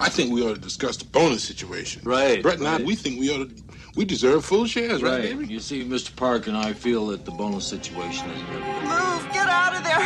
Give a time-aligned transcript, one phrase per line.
[0.00, 2.02] I think we ought to discuss the bonus situation.
[2.04, 3.62] Right, Brett and I, we think we ought to,
[3.96, 5.22] we deserve full shares, right, Right.
[5.38, 5.46] baby?
[5.52, 6.14] You see, Mr.
[6.16, 8.62] Park and I feel that the bonus situation is good.
[8.82, 9.32] Move!
[9.32, 9.98] Get out of there!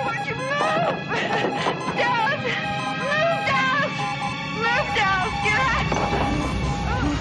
[0.00, 0.58] Don't you move!
[0.58, 2.40] Don't!
[3.00, 3.92] Move, don't!
[4.58, 5.32] Move, don't!
[5.44, 7.20] Get out!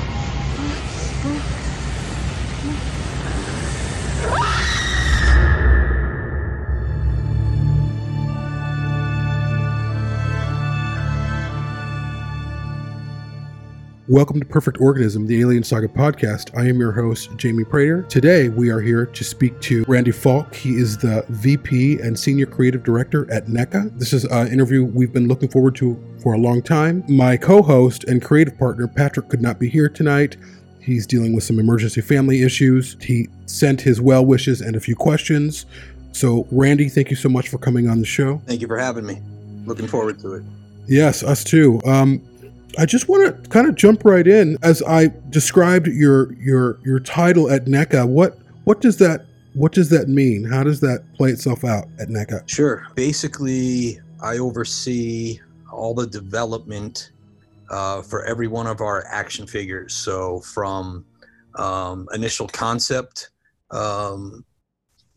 [14.09, 16.57] Welcome to Perfect Organism, the Alien Saga podcast.
[16.57, 18.01] I am your host, Jamie Prater.
[18.09, 20.55] Today, we are here to speak to Randy Falk.
[20.55, 23.95] He is the VP and Senior Creative Director at NECA.
[23.99, 27.03] This is an interview we've been looking forward to for a long time.
[27.07, 30.37] My co host and creative partner, Patrick, could not be here tonight.
[30.81, 32.97] He's dealing with some emergency family issues.
[32.99, 35.67] He sent his well wishes and a few questions.
[36.13, 38.41] So, Randy, thank you so much for coming on the show.
[38.47, 39.21] Thank you for having me.
[39.67, 40.43] Looking forward to it.
[40.87, 41.79] Yes, us too.
[41.85, 42.23] Um,
[42.77, 46.99] I just want to kind of jump right in as I described your your your
[46.99, 48.07] title at NECA.
[48.07, 50.43] What what does that what does that mean?
[50.43, 52.47] How does that play itself out at NECA?
[52.47, 52.85] Sure.
[52.95, 55.39] Basically, I oversee
[55.71, 57.11] all the development
[57.69, 59.93] uh, for every one of our action figures.
[59.93, 61.05] So from
[61.55, 63.29] um, initial concept,
[63.71, 64.45] um,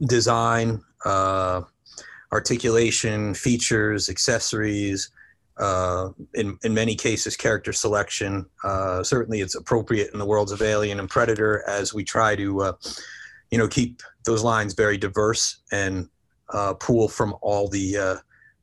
[0.07, 1.63] design, uh,
[2.33, 5.11] articulation, features, accessories.
[5.59, 8.47] Uh, in in many cases, character selection.
[8.65, 12.63] Uh, certainly, it's appropriate in the worlds of Alien and Predator as we try to,
[12.63, 12.73] uh,
[13.51, 16.09] you know, keep those lines very diverse and
[16.53, 18.17] uh, pool from all the uh,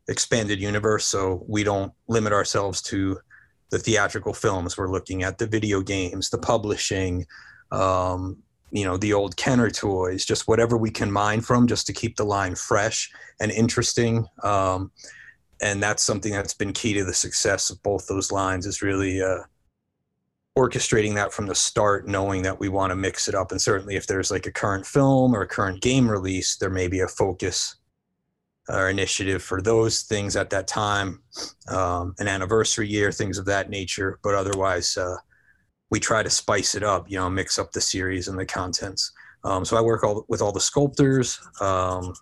[0.08, 1.06] expanded universe.
[1.06, 3.20] So we don't limit ourselves to
[3.70, 4.78] the theatrical films.
[4.78, 7.28] We're looking at the video games, the publishing,
[7.72, 8.38] um,
[8.72, 12.18] you know, the old Kenner toys, just whatever we can mine from, just to keep
[12.18, 14.26] the line fresh and interesting.
[14.44, 14.92] Um,
[15.62, 19.22] and that's something that's been key to the success of both those lines is really
[19.22, 19.40] uh,
[20.58, 23.52] orchestrating that from the start knowing that we want to mix it up.
[23.52, 26.88] And certainly if there's like a current film or a current game release there may
[26.88, 27.76] be a focus
[28.68, 31.22] or initiative for those things at that time
[31.70, 34.20] um, an anniversary year things of that nature.
[34.24, 35.18] But otherwise uh,
[35.90, 39.12] we try to spice it up you know mix up the series and the contents.
[39.46, 42.14] Um, so i work all, with all the sculptors um,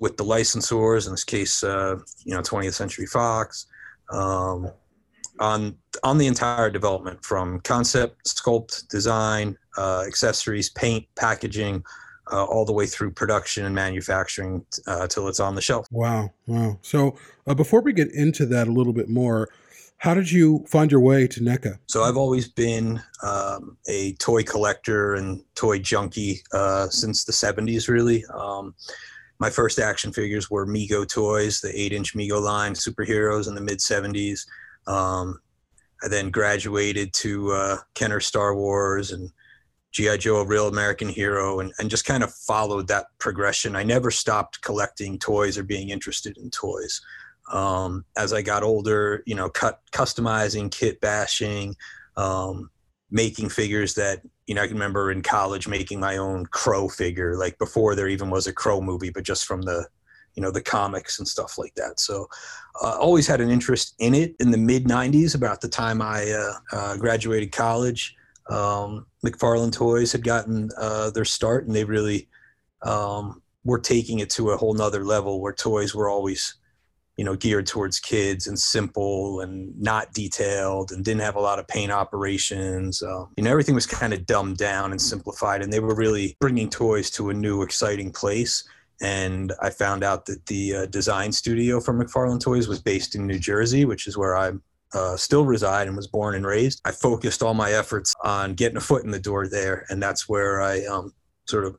[0.00, 3.66] with the licensors, in this case, uh, you know, 20th Century Fox,
[4.10, 4.70] um,
[5.38, 11.84] on on the entire development from concept, sculpt, design, uh, accessories, paint, packaging,
[12.32, 15.86] uh, all the way through production and manufacturing uh, till it's on the shelf.
[15.90, 16.78] Wow, wow.
[16.82, 19.48] So uh, before we get into that a little bit more,
[19.98, 21.78] how did you find your way to NECA?
[21.86, 27.88] So I've always been um, a toy collector and toy junkie uh, since the 70s,
[27.88, 28.24] really.
[28.32, 28.74] Um,
[29.40, 33.78] my first action figures were Mego toys, the eight-inch Mego line, superheroes in the mid
[33.78, 34.46] 70s.
[34.86, 35.40] Um,
[36.02, 39.30] I then graduated to uh, Kenner Star Wars and
[39.92, 43.74] GI Joe, a real American hero, and, and just kind of followed that progression.
[43.74, 47.00] I never stopped collecting toys or being interested in toys.
[47.50, 51.74] Um, as I got older, you know, cut customizing, kit bashing,
[52.16, 52.70] um,
[53.10, 54.20] making figures that
[54.50, 58.08] you know, I can remember in college making my own Crow figure, like before there
[58.08, 59.86] even was a Crow movie, but just from the,
[60.34, 62.00] you know, the comics and stuff like that.
[62.00, 62.26] So,
[62.82, 64.34] uh, always had an interest in it.
[64.40, 68.16] In the mid '90s, about the time I uh, uh, graduated college,
[68.48, 72.28] um, McFarlane Toys had gotten uh, their start, and they really
[72.82, 76.56] um, were taking it to a whole nother level where toys were always
[77.16, 81.58] you know geared towards kids and simple and not detailed and didn't have a lot
[81.58, 85.72] of paint operations uh, you know everything was kind of dumbed down and simplified and
[85.72, 88.64] they were really bringing toys to a new exciting place.
[89.02, 93.26] And i found out that the uh, design studio for mcfarlane toys was based in
[93.26, 94.52] new jersey which is where i
[94.92, 96.80] uh, still reside and was born and raised.
[96.84, 100.28] I focused all my efforts on getting a foot in the door there and that's
[100.28, 101.14] where i um,
[101.46, 101.76] sort of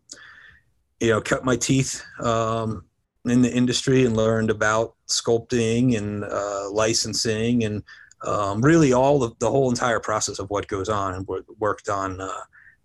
[0.99, 2.85] you know cut my teeth um,
[3.25, 7.83] in the industry and learned about sculpting and uh, licensing and
[8.25, 11.27] um, really all of the whole entire process of what goes on and
[11.59, 12.41] worked on uh,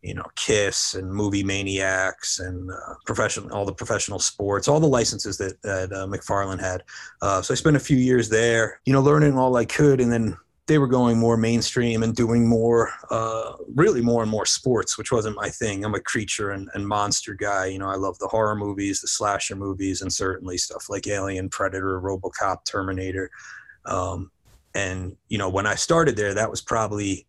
[0.06, 4.86] you know, Kiss and Movie Maniacs and uh, professional, all the professional sports, all the
[4.86, 6.84] licenses that that uh, McFarlane had.
[7.20, 10.12] Uh, so I spent a few years there, you know, learning all I could, and
[10.12, 10.36] then
[10.66, 15.12] they were going more mainstream and doing more, uh, really more and more sports, which
[15.12, 15.84] wasn't my thing.
[15.84, 17.66] I'm a creature and, and monster guy.
[17.66, 21.48] You know, I love the horror movies, the slasher movies, and certainly stuff like Alien,
[21.50, 23.30] Predator, RoboCop, Terminator.
[23.84, 24.32] Um,
[24.74, 27.26] and you know, when I started there, that was probably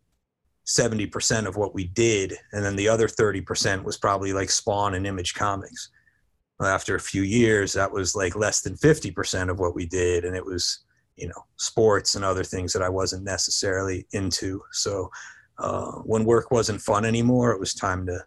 [0.65, 5.05] 70% of what we did, and then the other 30% was probably like Spawn and
[5.07, 5.89] Image Comics.
[6.59, 10.35] After a few years, that was like less than 50% of what we did, and
[10.35, 10.79] it was
[11.17, 14.61] you know sports and other things that I wasn't necessarily into.
[14.71, 15.11] So
[15.57, 18.23] uh, when work wasn't fun anymore, it was time to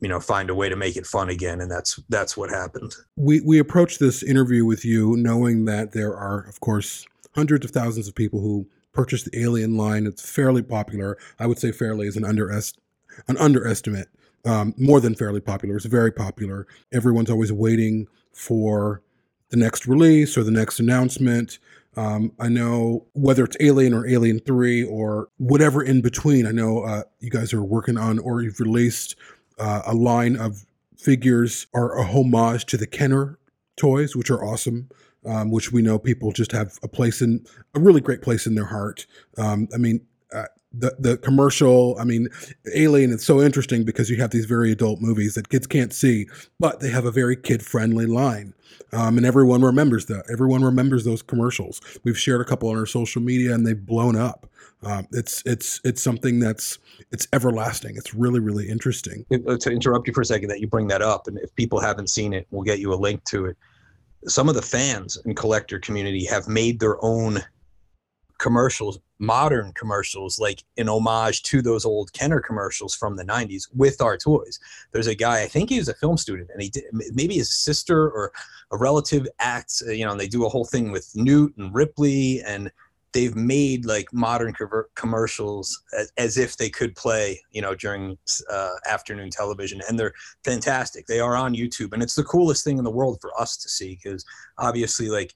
[0.00, 2.94] you know find a way to make it fun again, and that's that's what happened.
[3.16, 7.70] We we approached this interview with you knowing that there are, of course, hundreds of
[7.70, 10.06] thousands of people who purchased the Alien line.
[10.06, 11.18] It's fairly popular.
[11.38, 12.78] I would say fairly is an underest
[13.28, 14.08] an underestimate.
[14.46, 15.76] Um, more than fairly popular.
[15.76, 16.66] It's very popular.
[16.92, 19.00] Everyone's always waiting for
[19.48, 21.58] the next release or the next announcement.
[21.96, 26.82] Um, I know whether it's Alien or Alien 3 or whatever in between, I know
[26.82, 29.16] uh, you guys are working on or you've released
[29.58, 33.38] uh, a line of figures are a homage to the Kenner
[33.76, 34.88] toys, which are awesome.
[35.26, 38.56] Um, which we know people just have a place in a really great place in
[38.56, 39.06] their heart.
[39.38, 40.06] Um, I mean,
[40.76, 41.96] the the commercial.
[41.98, 42.28] I mean,
[42.74, 43.12] Alien.
[43.12, 46.26] It's so interesting because you have these very adult movies that kids can't see,
[46.58, 48.54] but they have a very kid friendly line.
[48.92, 50.24] Um, and everyone remembers that.
[50.30, 51.80] Everyone remembers those commercials.
[52.04, 54.48] We've shared a couple on our social media, and they've blown up.
[54.82, 56.78] Um, it's it's it's something that's
[57.10, 57.96] it's everlasting.
[57.96, 59.24] It's really really interesting.
[59.32, 61.80] Uh, to interrupt you for a second, that you bring that up, and if people
[61.80, 63.56] haven't seen it, we'll get you a link to it.
[64.26, 67.42] Some of the fans and collector community have made their own
[68.38, 74.00] commercials, modern commercials, like an homage to those old Kenner commercials from the 90s with
[74.00, 74.58] our toys.
[74.92, 77.54] There's a guy, I think he was a film student, and he did maybe his
[77.54, 78.32] sister or
[78.70, 81.74] a relative acts, uh, you know, and they do a whole thing with Newt and
[81.74, 82.70] Ripley, and
[83.12, 84.52] they've made like modern
[84.96, 88.18] commercials as, as, if they could play, you know, during
[88.50, 90.12] uh, afternoon television, and they're
[90.44, 91.06] fantastic.
[91.06, 93.68] They are on YouTube, and it's the coolest thing in the world for us to
[93.68, 94.24] see because
[94.58, 95.34] obviously, like,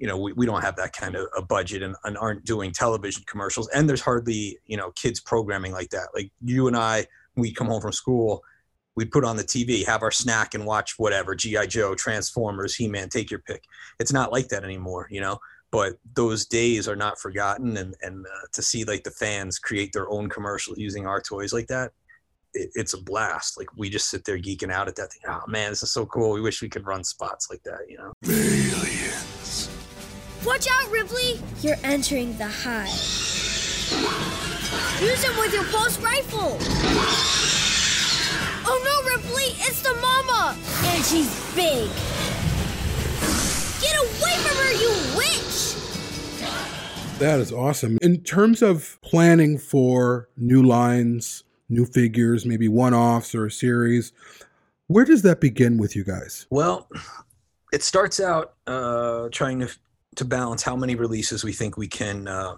[0.00, 2.72] you know, we, we don't have that kind of a budget and, and aren't doing
[2.72, 6.08] television commercials, and there's hardly, you know, kids programming like that.
[6.14, 7.06] Like you and I,
[7.36, 8.42] we come home from school
[8.96, 12.88] we'd put on the TV, have our snack, and watch whatever GI Joe, Transformers, He
[12.88, 13.64] Man, take your pick.
[13.98, 15.38] It's not like that anymore, you know.
[15.70, 19.92] But those days are not forgotten, and and uh, to see like the fans create
[19.92, 21.92] their own commercial using our toys like that,
[22.54, 23.56] it, it's a blast.
[23.56, 25.22] Like we just sit there geeking out at that thing.
[25.28, 26.32] Oh man, this is so cool.
[26.32, 28.12] We wish we could run spots like that, you know.
[28.26, 29.79] Aliens.
[30.44, 31.40] Watch out, Ripley!
[31.60, 32.88] You're entering the hive.
[35.02, 36.56] Use it with your pulse rifle.
[38.66, 39.54] Oh no, Ripley!
[39.58, 40.56] It's the mama!
[40.84, 41.90] And she's big!
[43.80, 45.76] Get away from her, you witch!
[47.18, 47.98] That is awesome.
[48.00, 54.12] In terms of planning for new lines, new figures, maybe one offs or a series,
[54.86, 56.46] where does that begin with you guys?
[56.48, 56.88] Well,
[57.72, 59.70] it starts out uh, trying to,
[60.20, 62.54] to balance how many releases we think we can uh,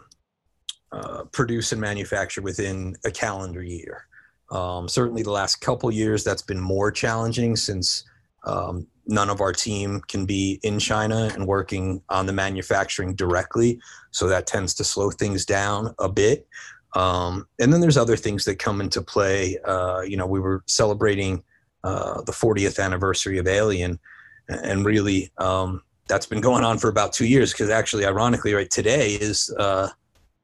[0.91, 4.05] uh, produce and manufacture within a calendar year.
[4.51, 8.03] Um, certainly, the last couple years, that's been more challenging since
[8.45, 13.79] um, none of our team can be in China and working on the manufacturing directly.
[14.11, 16.49] So that tends to slow things down a bit.
[16.97, 19.57] Um, and then there's other things that come into play.
[19.65, 21.45] Uh, you know, we were celebrating
[21.85, 24.01] uh, the 40th anniversary of Alien,
[24.49, 27.53] and really, um, that's been going on for about two years.
[27.53, 29.89] Because actually, ironically, right today is uh,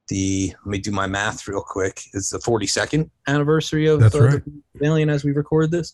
[0.09, 2.03] the let me do my math real quick.
[2.15, 4.43] It's the 42nd anniversary of That's right.
[4.83, 5.93] Alien as we record this.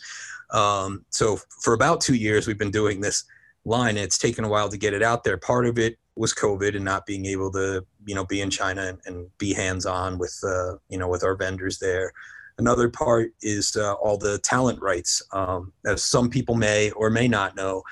[0.50, 3.24] Um, so for about two years, we've been doing this
[3.64, 3.96] line.
[3.96, 5.36] It's taken a while to get it out there.
[5.36, 8.82] Part of it was COVID and not being able to, you know, be in China
[8.82, 12.12] and, and be hands-on with, uh, you know, with our vendors there.
[12.58, 15.22] Another part is uh, all the talent rights.
[15.32, 17.82] Um, as some people may or may not know,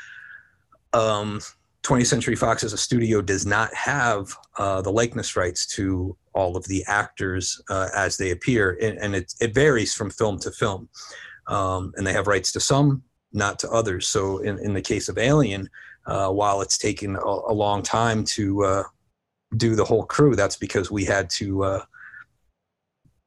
[0.93, 1.41] um,
[1.83, 6.57] 20th Century Fox as a studio does not have uh, the likeness rights to all
[6.57, 10.51] of the actors uh, as they appear, and, and it, it, varies from film to
[10.53, 10.89] film.
[11.49, 14.07] Um, and they have rights to some, not to others.
[14.07, 15.69] So in, in the case of Alien,
[16.07, 18.83] uh, while it's taken a, a long time to uh,
[19.57, 21.85] do the whole crew, that's because we had to uh,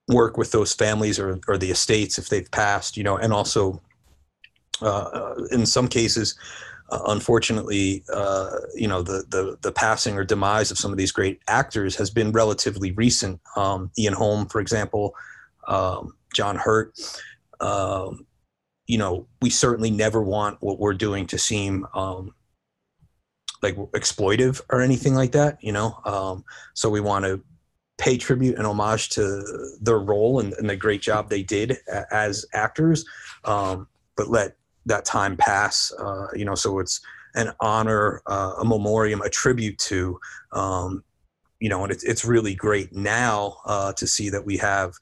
[0.08, 3.82] work with those families or, or the estates if they've passed, you know, and also
[4.82, 6.36] uh, in some cases,
[6.90, 11.12] uh, unfortunately, uh, you know, the, the, the passing or demise of some of these
[11.12, 13.42] great actors has been relatively recent.
[13.56, 15.16] Um, Ian Holm, for example,
[15.68, 16.94] um, John Hurt.
[17.60, 18.26] um,
[18.88, 22.34] you know, we certainly never want what we're doing to seem um,
[23.62, 25.98] like exploitive or anything like that, you know.
[26.06, 27.42] Um, so we want to
[27.98, 29.44] pay tribute and homage to
[29.82, 31.78] their role and, and the great job they did
[32.12, 33.06] as actors,
[33.46, 33.88] um,
[34.18, 36.56] but let that time pass, uh, you know.
[36.56, 37.02] So it's
[37.36, 40.20] an honor, uh, a memoriam, a tribute to,
[40.54, 41.04] um,
[41.60, 44.94] you know, and it's it's really great now uh, to see that we have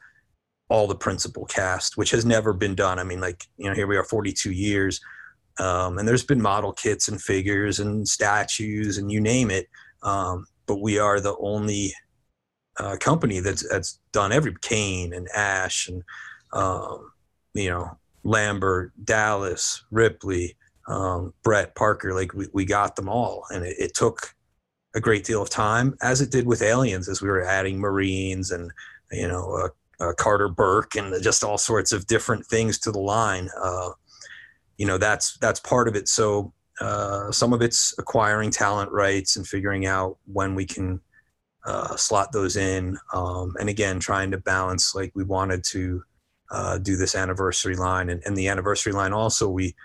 [0.70, 2.98] all the principal cast, which has never been done.
[2.98, 5.00] I mean, like, you know, here we are 42 years,
[5.60, 9.68] um, and there's been model kits and figures and statues and you name it.
[10.02, 11.94] Um, but we are the only
[12.80, 16.04] uh, company that's, that's done every Kane and Ash and,
[16.54, 17.12] um,
[17.54, 20.56] you know, Lambert, Dallas, Ripley,
[20.88, 23.46] um, Brett Parker, like we, we got them all.
[23.50, 24.34] And it, it took
[24.96, 28.51] a great deal of time as it did with aliens, as we were adding Marines
[28.51, 28.72] and,
[29.12, 29.70] you know, uh,
[30.03, 33.50] uh, Carter Burke and just all sorts of different things to the line.
[33.62, 33.92] Uh,
[34.77, 36.08] you know, that's that's part of it.
[36.08, 41.00] So uh, some of it's acquiring talent rights and figuring out when we can
[41.65, 42.98] uh, slot those in.
[43.13, 46.03] Um, and again, trying to balance like we wanted to
[46.52, 49.76] uh, do this anniversary line and, and the anniversary line also we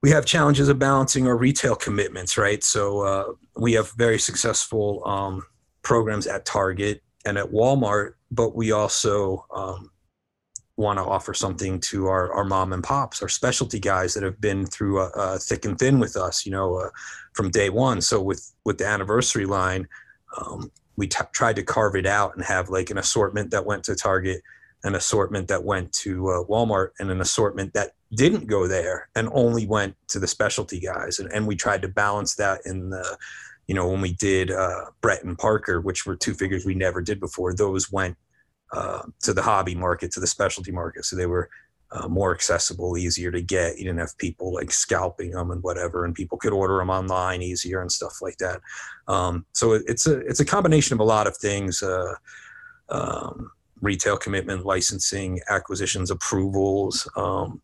[0.00, 2.62] we have challenges of balancing our retail commitments, right?
[2.62, 3.24] So uh,
[3.56, 5.42] we have very successful um,
[5.82, 9.90] programs at Target and at Walmart but we also um,
[10.76, 14.40] want to offer something to our, our mom and pops, our specialty guys that have
[14.40, 16.90] been through uh, uh, thick and thin with us, you know, uh,
[17.32, 18.00] from day one.
[18.00, 19.88] So with with the anniversary line,
[20.36, 23.84] um, we t- tried to carve it out and have like an assortment that went
[23.84, 24.42] to Target,
[24.84, 29.28] an assortment that went to uh, Walmart, and an assortment that didn't go there and
[29.32, 31.18] only went to the specialty guys.
[31.18, 33.18] And, and we tried to balance that in the
[33.68, 37.02] you know, when we did uh, Brett and Parker, which were two figures we never
[37.02, 38.16] did before, those went
[38.72, 41.04] uh, to the hobby market, to the specialty market.
[41.04, 41.50] So they were
[41.90, 43.78] uh, more accessible, easier to get.
[43.78, 47.42] You didn't have people like scalping them and whatever, and people could order them online
[47.42, 48.60] easier and stuff like that.
[49.06, 51.82] Um, so it's a it's a combination of a lot of things.
[51.82, 52.14] Uh,
[52.88, 57.60] um, retail commitment, licensing, acquisitions, approvals, um,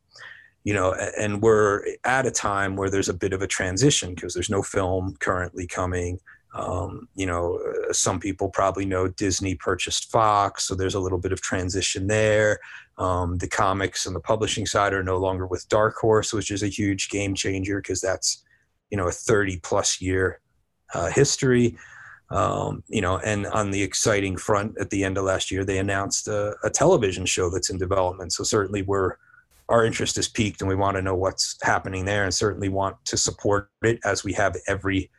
[0.65, 4.33] you know, and we're at a time where there's a bit of a transition because
[4.33, 6.19] there's no film currently coming.
[6.55, 11.19] Um, you know, uh, some people probably know Disney purchased Fox, so there's a little
[11.19, 12.61] bit of transition there.
[12.97, 16.63] Um, the comics and the publishing side are no longer with Dark Horse, which is
[16.63, 18.45] a huge game changer because that's,
[18.91, 20.41] you know, a 30 plus year
[20.95, 21.77] uh, history.
[22.35, 25.79] Um, you know, and on the exciting front, at the end of last year, they
[25.79, 28.33] announced a, a television show that's in development.
[28.33, 29.17] So certainly we're
[29.69, 33.03] our interest is peaked and we want to know what's happening there and certainly want
[33.07, 35.11] to support it as we have every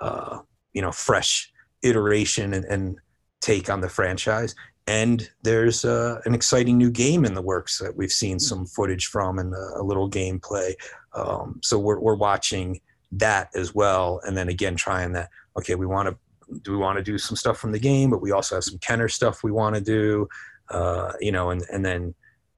[0.00, 0.38] uh,
[0.72, 2.98] you know fresh iteration and, and,
[3.42, 4.54] take on the franchise.
[4.86, 9.06] And there's uh, an exciting new game in the works that we've seen some footage
[9.06, 10.74] from and a, a little gameplay.
[11.14, 15.86] Um, so we're, we're watching that as well and then again trying that okay we
[15.86, 16.16] want to
[16.62, 18.78] do we want to do some stuff from the game but we also have some
[18.78, 20.28] kenner stuff we want to do
[20.70, 22.14] uh, you know and, and then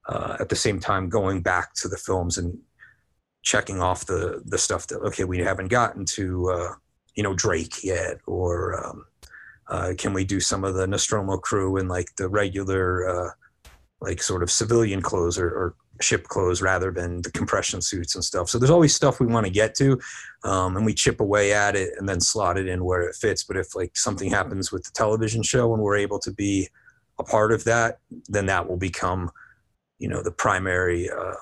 [0.09, 2.59] uh, at the same time going back to the films and
[3.43, 6.73] checking off the the stuff that okay we haven't gotten to uh,
[7.15, 9.05] you know Drake yet or um,
[9.69, 13.31] uh, can we do some of the Nostromo crew in like the regular uh,
[14.01, 18.25] like sort of civilian clothes or, or, ship clothes rather than the compression suits and
[18.25, 18.49] stuff.
[18.49, 19.99] So there's always stuff we want to get to
[20.45, 23.45] um, and we chip away at it and then slot it in where it fits.
[23.45, 26.69] But if like something happens with the television show and we're able to be
[27.19, 29.31] a part of that then that will become
[29.99, 31.35] you know the primary uh,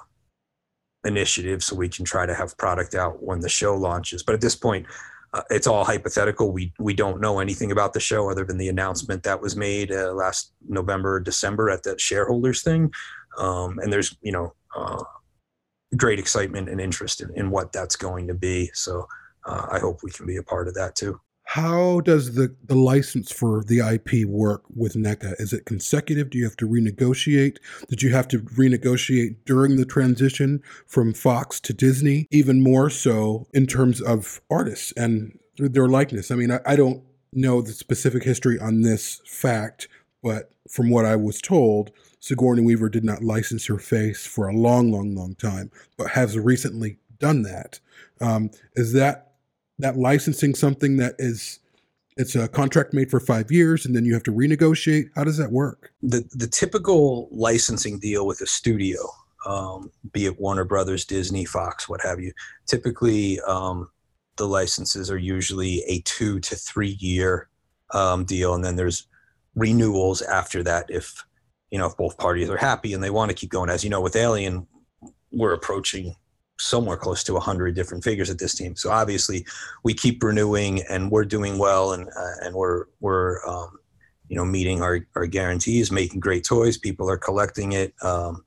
[1.04, 4.22] initiative so we can try to have product out when the show launches.
[4.22, 4.86] But at this point
[5.32, 6.52] uh, it's all hypothetical.
[6.52, 9.92] We we don't know anything about the show other than the announcement that was made
[9.92, 12.90] uh, last november december at that shareholders thing
[13.38, 15.02] um, and there's you know uh,
[15.96, 19.06] great excitement and interest in, in what that's going to be so
[19.46, 21.20] uh, i hope we can be a part of that too
[21.50, 25.34] how does the, the license for the IP work with NECA?
[25.40, 26.30] Is it consecutive?
[26.30, 27.56] Do you have to renegotiate?
[27.88, 32.28] Did you have to renegotiate during the transition from Fox to Disney?
[32.30, 36.30] Even more so in terms of artists and their likeness.
[36.30, 39.88] I mean, I, I don't know the specific history on this fact,
[40.22, 44.54] but from what I was told, Sigourney Weaver did not license her face for a
[44.54, 47.80] long, long, long time, but has recently done that.
[48.20, 49.32] Um, is that
[49.78, 51.58] that licensing something that is
[52.16, 55.38] it's a contract made for five years and then you have to renegotiate how does
[55.38, 58.98] that work the the typical licensing deal with a studio
[59.46, 62.32] um, be it warner brothers disney fox what have you
[62.66, 63.88] typically um,
[64.36, 67.48] the licenses are usually a two to three year
[67.92, 69.06] um, deal and then there's
[69.54, 71.24] renewals after that if
[71.70, 73.70] you know if both parties are happy and they want to keep going.
[73.70, 74.66] As you know with alien
[75.32, 76.14] we're approaching
[76.58, 78.76] somewhere close to 100 different figures at this team.
[78.76, 79.46] So obviously
[79.82, 83.78] we keep renewing and we're doing well and uh, and we're we're um,
[84.28, 86.76] you know meeting our, our guarantees making great toys.
[86.76, 87.94] People are collecting it.
[88.02, 88.44] Um,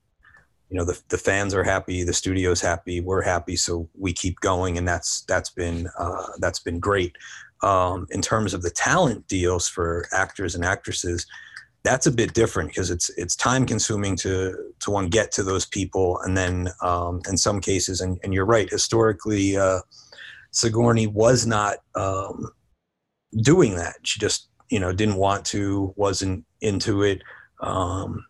[0.70, 3.56] you know the, the fans are happy the studio's happy we're happy.
[3.56, 7.16] So we keep going and that's that's been uh, that's been great.
[7.62, 11.26] Um, in terms of the talent deals for actors and actresses
[11.84, 15.66] that's a bit different because it's it's time consuming to to one get to those
[15.66, 19.80] people and then um, in some cases and, and you're right historically uh,
[20.52, 22.52] Sigourney was not um,
[23.42, 23.96] doing that.
[24.04, 27.22] She just you know didn't want to wasn't into it.
[27.60, 28.26] Um,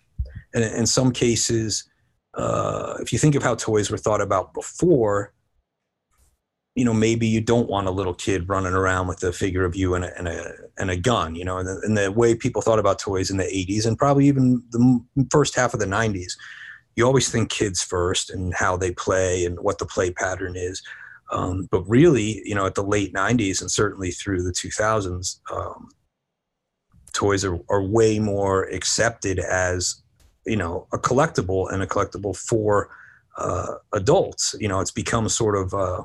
[0.53, 1.88] and in some cases
[2.36, 5.33] uh, if you think of how toys were thought about before
[6.75, 9.75] you know, maybe you don't want a little kid running around with a figure of
[9.75, 12.34] you and a, and a, and a gun, you know, and the, and the way
[12.34, 15.86] people thought about toys in the 80s and probably even the first half of the
[15.86, 16.34] 90s,
[16.96, 20.82] you always think kids first and how they play and what the play pattern is.
[21.32, 25.89] Um, but really, you know, at the late 90s and certainly through the 2000s, um,
[27.13, 30.01] toys are, are way more accepted as,
[30.46, 32.89] you know, a collectible and a collectible for
[33.38, 34.56] uh, adults.
[34.60, 36.03] You know, it's become sort of, uh,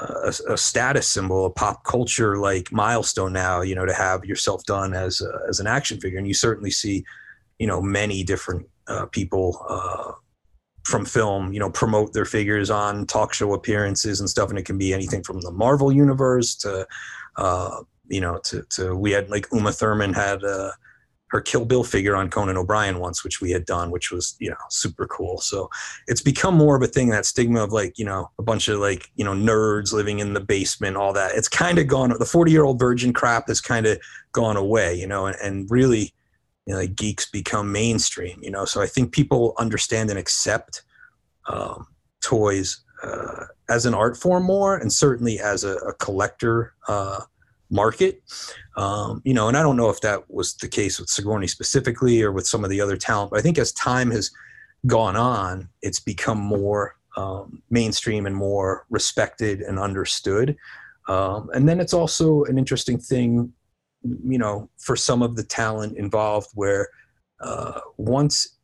[0.00, 3.60] a, a, status symbol, a pop culture like milestone now.
[3.60, 6.70] You know, to have yourself done as a, as an action figure, and you certainly
[6.70, 7.04] see,
[7.58, 10.12] you know, many different uh, people uh,
[10.84, 14.64] from film, you know, promote their figures on talk show appearances and stuff, and it
[14.64, 16.86] can be anything from the Marvel universe to,
[17.36, 20.42] uh, you know, to to we had like Uma Thurman had.
[20.44, 20.70] Uh,
[21.30, 24.50] her Kill Bill figure on Conan O'Brien once, which we had done, which was you
[24.50, 25.38] know super cool.
[25.40, 25.70] So
[26.06, 28.80] it's become more of a thing that stigma of like you know a bunch of
[28.80, 31.32] like you know nerds living in the basement, all that.
[31.34, 32.12] It's kind of gone.
[32.18, 33.98] The forty year old virgin crap has kind of
[34.32, 36.12] gone away, you know, and, and really,
[36.66, 38.64] you know, like geeks become mainstream, you know.
[38.64, 40.82] So I think people understand and accept
[41.46, 41.86] um,
[42.20, 46.74] toys uh, as an art form more, and certainly as a, a collector.
[46.86, 47.20] Uh,
[47.70, 48.22] market.
[48.76, 52.22] Um, you know, and I don't know if that was the case with Sigourney specifically
[52.22, 54.30] or with some of the other talent, but I think as time has
[54.86, 60.56] gone on, it's become more um, mainstream and more respected and understood.
[61.08, 63.52] Um, and then it's also an interesting thing,
[64.02, 66.88] you know, for some of the talent involved where
[67.40, 68.58] uh, once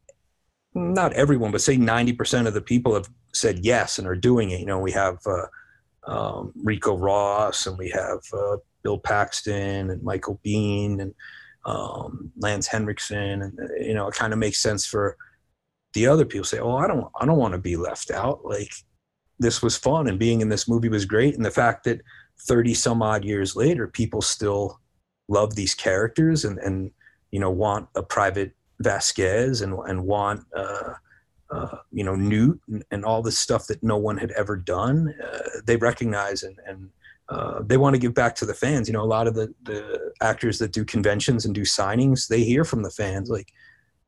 [0.75, 4.61] not everyone, but say 90% of the people have said yes and are doing it.
[4.61, 5.47] You know, we have uh,
[6.07, 11.15] um, Ricco Ross and we have uh, Bill Paxton and Michael Biehn and
[11.67, 15.17] um, Lance Henriksen, and you know, it kind of makes sense for
[15.95, 18.71] the other people say, "Oh, I don't, I don't want to be left out." Like
[19.39, 22.03] this was fun, and being in this movie was great, and the fact that
[22.47, 24.79] thirty some odd years later, people still
[25.29, 26.91] love these characters and and
[27.31, 30.45] you know want a private Vasquez and and want.
[30.55, 30.95] Uh,
[31.51, 35.15] uh, you know, Newt and, and, all this stuff that no one had ever done.
[35.23, 36.89] Uh, they recognize and, and
[37.29, 38.89] uh, they want to give back to the fans.
[38.89, 42.45] You know, a lot of the, the actors that do conventions and do signings, they
[42.45, 43.53] hear from the fans like,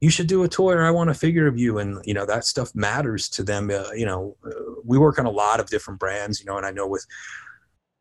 [0.01, 1.79] you should do a toy or I want a figure of you.
[1.79, 3.71] And, you know, that stuff matters to them.
[3.71, 4.51] Uh, you know, uh,
[4.85, 7.07] we work on a lot of different brands, you know, and I know with,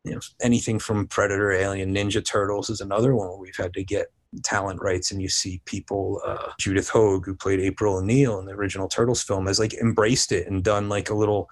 [0.04, 3.82] you know, anything from Predator, Alien, Ninja Turtles is another one where we've had to
[3.82, 4.08] get
[4.44, 8.52] talent rights and you see people uh, judith hoag who played april o'neil in the
[8.52, 11.48] original turtles film has like embraced it and done like a little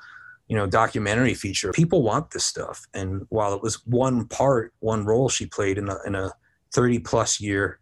[0.48, 1.72] you know documentary feature.
[1.72, 2.86] People want this stuff.
[2.92, 6.32] And while it was one part one role she played in a, in a
[6.74, 7.80] 30 plus year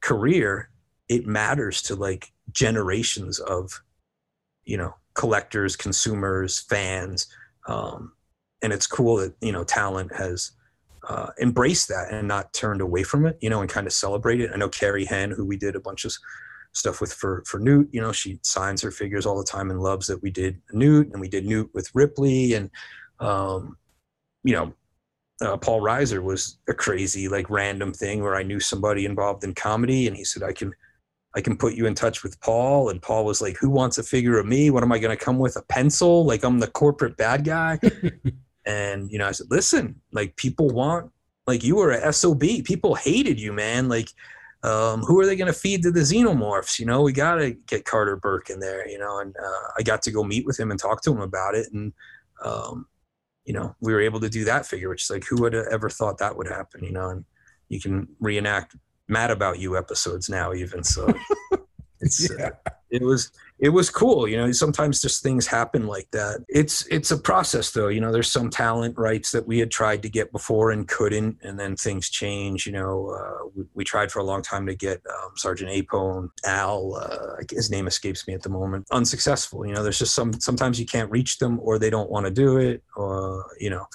[0.00, 0.70] career
[1.08, 3.82] it matters to like generations of
[4.64, 7.26] you know collectors consumers fans.
[7.66, 8.12] Um,
[8.62, 10.52] and it's cool that you know talent has
[11.08, 14.40] uh, embraced that and not turned away from it you know and kind of celebrate
[14.40, 16.14] it i know carrie henn who we did a bunch of
[16.74, 17.88] stuff with for for Newt.
[17.92, 21.10] You know, she signs her figures all the time and loves that we did Newt
[21.12, 22.70] and we did Newt with Ripley and
[23.20, 23.76] um,
[24.42, 24.74] you know,
[25.40, 29.54] uh, Paul Reiser was a crazy like random thing where I knew somebody involved in
[29.54, 30.72] comedy and he said I can
[31.36, 34.02] I can put you in touch with Paul and Paul was like who wants a
[34.02, 34.70] figure of me?
[34.70, 36.24] What am I going to come with a pencil?
[36.24, 37.80] Like I'm the corporate bad guy.
[38.66, 41.10] and you know, I said, "Listen, like people want
[41.46, 42.40] like you were a SOB.
[42.64, 43.88] People hated you, man.
[43.88, 44.08] Like
[44.64, 46.78] um, who are they going to feed to the xenomorphs?
[46.78, 49.82] You know, we got to get Carter Burke in there, you know, and uh, I
[49.82, 51.66] got to go meet with him and talk to him about it.
[51.72, 51.92] And,
[52.42, 52.86] um,
[53.44, 55.66] you know, we were able to do that figure, which is like, who would have
[55.70, 57.26] ever thought that would happen, you know, and
[57.68, 58.74] you can reenact
[59.06, 60.82] mad about you episodes now even.
[60.82, 61.12] So
[62.04, 62.50] it's, uh, yeah.
[62.66, 66.86] uh, it was it was cool you know sometimes just things happen like that it's
[66.86, 70.08] it's a process though you know there's some talent rights that we had tried to
[70.08, 74.18] get before and couldn't and then things change you know uh, we, we, tried for
[74.18, 78.42] a long time to get um, sergeant apone al uh, his name escapes me at
[78.42, 81.90] the moment unsuccessful you know there's just some sometimes you can't reach them or they
[81.90, 83.86] don't want to do it or you know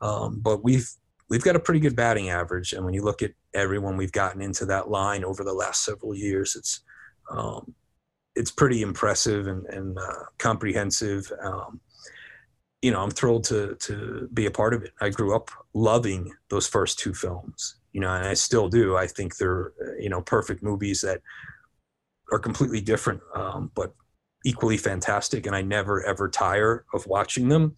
[0.00, 0.88] um, but we've
[1.28, 4.40] we've got a pretty good batting average and when you look at everyone we've gotten
[4.42, 6.80] into that line over the last several years it's
[7.30, 7.74] um,
[8.36, 11.30] it's pretty impressive and, and uh, comprehensive.
[11.42, 11.80] Um,
[12.82, 14.92] you know, I'm thrilled to to be a part of it.
[15.00, 17.76] I grew up loving those first two films.
[17.92, 18.96] You know, and I still do.
[18.96, 21.22] I think they're you know perfect movies that
[22.32, 23.94] are completely different, um, but
[24.44, 25.46] equally fantastic.
[25.46, 27.76] And I never ever tire of watching them.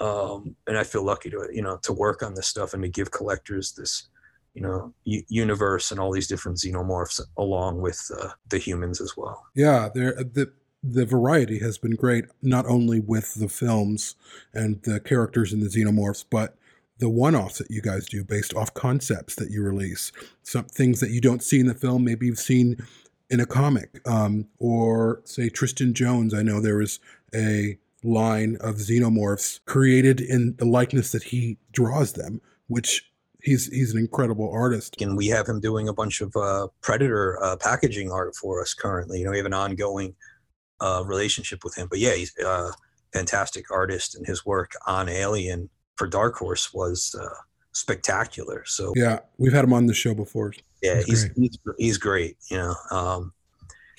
[0.00, 2.88] Um, and I feel lucky to you know to work on this stuff and to
[2.88, 4.08] give collectors this
[4.54, 9.44] you know universe and all these different xenomorphs along with uh, the humans as well.
[9.54, 14.16] Yeah the the variety has been great not only with the films
[14.52, 16.56] and the characters in the xenomorphs but
[16.98, 20.12] the one-offs that you guys do based off concepts that you release.
[20.44, 22.76] Some things that you don't see in the film maybe you've seen
[23.30, 26.32] in a comic um, or say tristan jones.
[26.32, 27.00] I know there was
[27.34, 33.10] a line of xenomorphs created in the likeness that he draws them which
[33.44, 35.00] he's he's an incredible artist.
[35.00, 38.74] And we have him doing a bunch of uh, Predator uh, packaging art for us
[38.74, 39.20] currently.
[39.20, 40.14] You know, we have an ongoing
[40.80, 41.86] uh, relationship with him.
[41.88, 42.70] But yeah, he's a
[43.12, 47.28] fantastic artist, and his work on Alien for Dark Horse was uh,
[47.72, 48.64] spectacular.
[48.66, 50.52] So yeah, we've had him on the show before.
[50.82, 51.36] Yeah, he's great.
[51.36, 52.36] He's, he's, great.
[52.50, 53.32] You know, um,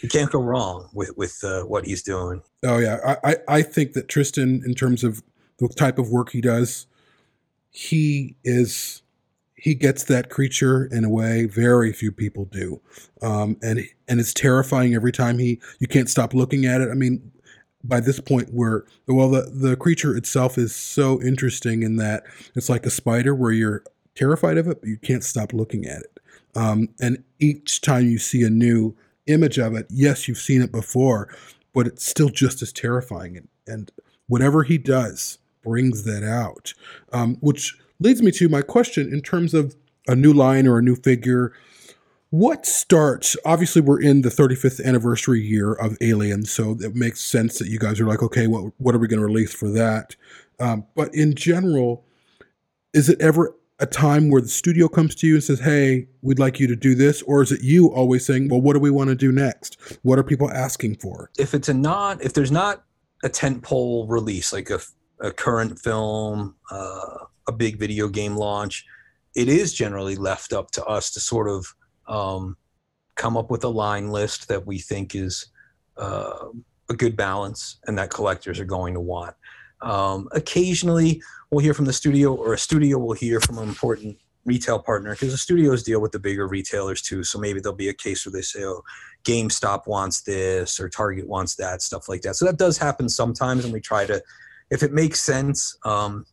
[0.01, 2.41] you can't go wrong with with uh, what he's doing.
[2.63, 5.23] Oh yeah, I, I I think that Tristan, in terms of
[5.58, 6.88] the type of work he does,
[7.71, 9.01] he is
[9.65, 12.80] he gets that creature in a way very few people do,
[13.23, 15.60] um, and and it's terrifying every time he.
[15.80, 16.91] You can't stop looking at it.
[16.91, 17.32] I mean,
[17.84, 22.69] by this point, where well, the the creature itself is so interesting in that it's
[22.69, 26.19] like a spider, where you're terrified of it, but you can't stop looking at it.
[26.56, 30.71] Um, and each time you see a new image of it, yes, you've seen it
[30.71, 31.36] before,
[31.73, 33.36] but it's still just as terrifying.
[33.36, 33.91] And, and
[34.28, 36.75] whatever he does brings that out,
[37.12, 39.75] um, which leads me to my question in terms of
[40.08, 41.53] a new line or a new figure.
[42.29, 43.38] What starts?
[43.45, 47.79] Obviously, we're in the 35th anniversary year of Alien, so it makes sense that you
[47.79, 50.15] guys are like, okay, what what are we going to release for that?
[50.60, 52.05] Um, but in general,
[52.93, 56.39] is it ever a time where the studio comes to you and says, "Hey, we'd
[56.39, 58.89] like you to do this," or is it you always saying, "Well, what do we
[58.89, 59.77] want to do next?
[60.03, 62.84] What are people asking for?" If it's a not, if there's not
[63.23, 64.79] a tentpole release like a,
[65.19, 68.86] a current film, uh, a big video game launch,
[69.36, 71.65] it is generally left up to us to sort of
[72.08, 72.58] um,
[73.15, 75.47] come up with a line list that we think is
[75.97, 76.47] uh,
[76.89, 79.36] a good balance and that collectors are going to want.
[79.81, 84.17] Um, occasionally, we'll hear from the studio, or a studio will hear from an important
[84.45, 87.23] retail partner because the studios deal with the bigger retailers too.
[87.23, 88.84] So maybe there'll be a case where they say, "Oh,
[89.23, 92.36] GameStop wants this," or Target wants that, stuff like that.
[92.36, 94.21] So that does happen sometimes, and we try to,
[94.69, 96.25] if it makes sense, um,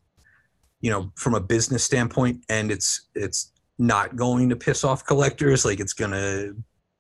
[0.83, 5.65] you know from a business standpoint and it's it's not going to piss off collectors
[5.65, 6.55] like it's going to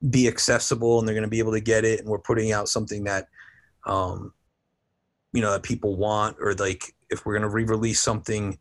[0.08, 2.68] be accessible and they're going to be able to get it and we're putting out
[2.68, 3.28] something that
[3.86, 4.32] um
[5.32, 8.58] you know that people want or like if we're going to re-release something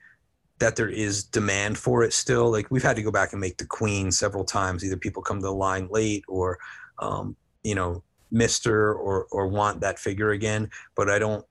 [0.59, 3.57] that there is demand for it still like we've had to go back and make
[3.57, 6.57] the queen several times either people come to the line late or
[6.99, 11.45] um you know mister or or want that figure again but i don't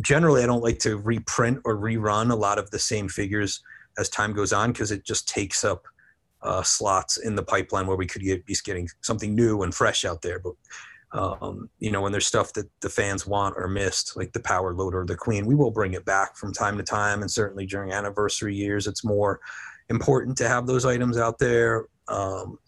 [0.00, 3.62] generally I don't like to reprint or rerun a lot of the same figures
[3.98, 5.84] as time goes on because it just takes up
[6.42, 10.04] uh, slots in the pipeline where we could get, be getting something new and fresh
[10.04, 10.38] out there.
[10.38, 10.54] But
[11.12, 14.72] um, you know, when there's stuff that the fans want or missed, like the Power
[14.72, 17.20] Loader or the Queen, we will bring it back from time to time.
[17.20, 19.40] And certainly during anniversary years, it's more
[19.90, 21.86] important to have those items out there.
[22.08, 22.58] Um,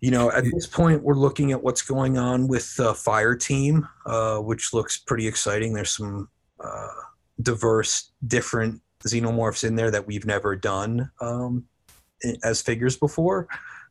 [0.00, 3.88] you know, at this point, we're looking at what's going on with the Fire Team,
[4.06, 5.72] uh, which looks pretty exciting.
[5.72, 6.28] There's some
[6.60, 6.88] uh,
[7.42, 11.64] diverse, different xenomorphs in there that we've never done um,
[12.44, 13.48] as figures before.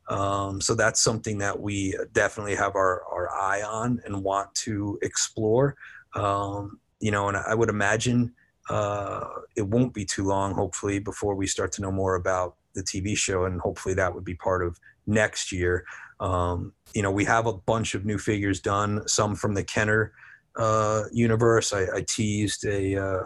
[0.08, 4.98] Um, so that's something that we definitely have our, our eye on and want to
[5.02, 5.76] explore.
[6.14, 8.32] Um, you know, and I would imagine
[8.70, 12.84] uh, it won't be too long, hopefully, before we start to know more about the
[12.84, 15.84] TV show, and hopefully that would be part of next year.
[16.20, 20.12] Um, you know, we have a bunch of new figures done, some from the Kenner
[20.56, 21.72] uh, universe.
[21.72, 23.24] I, I, teased a uh,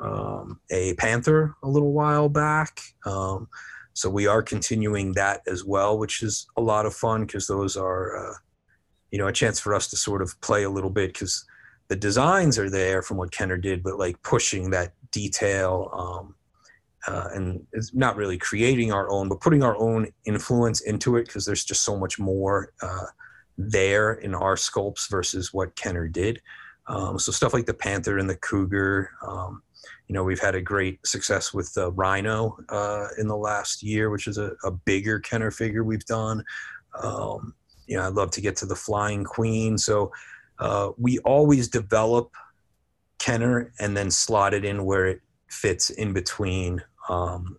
[0.00, 2.80] um, a Panther a little while back.
[3.06, 3.48] Um,
[3.94, 7.76] so we are continuing that as well, which is a lot of fun because those
[7.76, 8.34] are, uh,
[9.10, 11.46] you know, a chance for us to sort of play a little bit because
[11.88, 16.34] the designs are there from what Kenner did, but like pushing that detail um,
[17.06, 21.26] uh, and it's not really creating our own, but putting our own influence into it
[21.26, 23.06] because there's just so much more uh,
[23.58, 26.40] there in our sculpts versus what Kenner did.
[26.86, 29.10] Um, so stuff like the Panther and the Cougar.
[29.26, 29.62] Um,
[30.08, 34.10] you know, we've had a great success with the Rhino uh, in the last year,
[34.10, 36.44] which is a, a bigger Kenner figure we've done.
[37.02, 37.54] Um,
[37.86, 39.76] you know, I'd love to get to the Flying Queen.
[39.78, 40.12] So
[40.58, 42.32] uh, we always develop
[43.18, 47.58] Kenner and then slot it in where it fits in between um,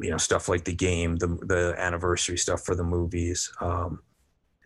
[0.00, 4.00] you know stuff like the game the the anniversary stuff for the movies um,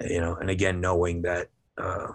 [0.01, 2.09] you know and again knowing that uh,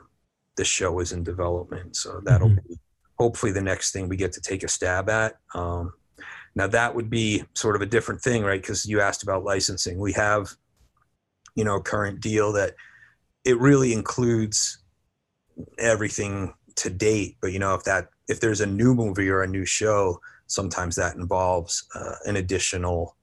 [0.56, 1.96] the show is in development.
[1.96, 2.68] So that'll mm-hmm.
[2.68, 2.80] be
[3.18, 5.38] hopefully the next thing we get to take a stab at.
[5.54, 5.94] Um,
[6.56, 8.62] now that would be sort of a different thing right?
[8.62, 9.98] Because you asked about licensing.
[10.00, 10.50] We have
[11.56, 12.76] you know a current deal that
[13.46, 14.80] it really includes
[15.78, 17.38] everything to date.
[17.42, 20.96] But you know if that if there's a new movie or a new show sometimes
[20.96, 23.16] that involves uh, an additional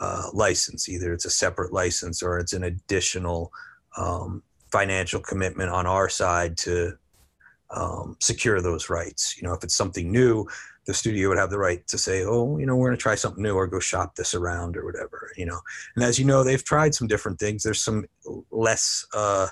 [0.00, 0.88] uh, license.
[0.88, 3.52] Either it's a separate license or it's an additional
[3.96, 6.92] um, financial commitment on our side to
[7.70, 9.36] um, secure those rights.
[9.36, 10.46] You know, if it's something new,
[10.86, 13.16] the studio would have the right to say, "Oh, you know, we're going to try
[13.16, 15.58] something new, or go shop this around, or whatever." You know,
[15.96, 17.62] and as you know, they've tried some different things.
[17.62, 18.06] There's some
[18.50, 19.48] less, uh,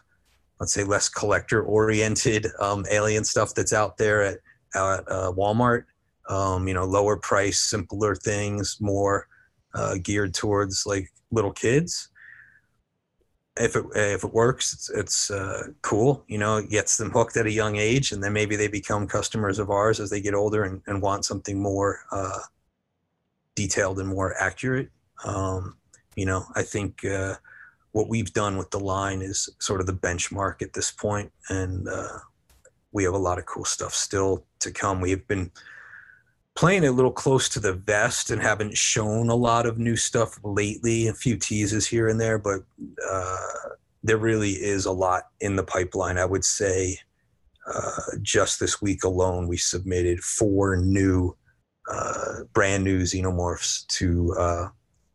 [0.61, 4.39] let's say, less collector-oriented um, alien stuff that's out there at,
[4.75, 5.85] at uh, Walmart
[6.29, 9.29] um, you know, lower price, simpler things, more
[9.75, 12.09] uh, geared towards like little kids.
[13.57, 16.25] If it if it works, it's, it's uh, cool.
[16.27, 19.07] You know, it gets them hooked at a young age, and then maybe they become
[19.07, 22.41] customers of ours as they get older and, and want something more uh,
[23.55, 24.91] detailed and more accurate.
[25.25, 25.77] Um,
[26.17, 27.37] you know, I think uh,
[27.93, 31.89] what we've done with the line is sort of the benchmark at this point, and
[31.89, 32.19] uh,
[32.91, 35.01] we have a lot of cool stuff still to come.
[35.01, 35.53] We've been
[36.55, 40.39] playing a little close to the vest and haven't shown a lot of new stuff
[40.45, 41.09] lately.
[41.09, 42.61] A few teases here and there, but
[43.11, 43.37] uh,
[44.03, 46.17] there really is a lot in the pipeline.
[46.17, 46.99] I would say
[47.73, 51.37] uh, just this week alone, we submitted four new,
[51.91, 54.69] uh, brand new xenomorphs to uh,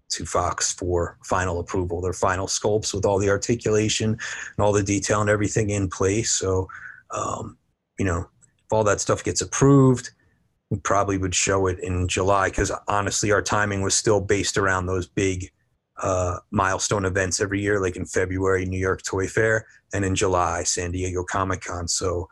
[0.10, 2.02] to Fox for final approval.
[2.02, 6.32] Their final sculpts with all the articulation and all the detail and everything in place.
[6.32, 6.68] So,
[7.12, 7.58] um,
[8.00, 10.10] you know, if all that stuff gets approved
[10.70, 14.86] we probably would show it in July because honestly, our timing was still based around
[14.86, 15.52] those big
[16.02, 20.64] uh, milestone events every year, like in February, New York Toy Fair, and in July,
[20.64, 21.88] San Diego Comic Con.
[21.88, 22.30] So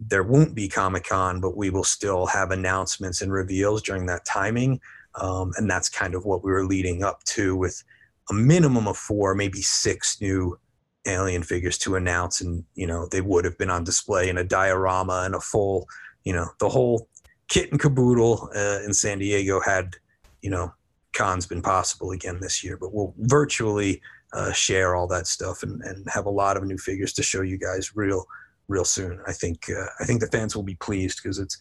[0.00, 4.24] there won't be Comic Con, but we will still have announcements and reveals during that
[4.24, 4.80] timing.
[5.20, 7.82] Um, and that's kind of what we were leading up to with
[8.30, 10.58] a minimum of four, maybe six new
[11.06, 12.40] alien figures to announce.
[12.40, 15.86] And, you know, they would have been on display in a diorama and a full,
[16.24, 17.08] you know, the whole
[17.48, 19.94] kit and caboodle uh, in San Diego had,
[20.42, 20.72] you know,
[21.12, 24.00] cons been possible again this year, but we'll virtually
[24.32, 27.42] uh, share all that stuff and, and have a lot of new figures to show
[27.42, 28.26] you guys real,
[28.68, 29.20] real soon.
[29.26, 31.56] I think uh, I think the fans will be pleased because it's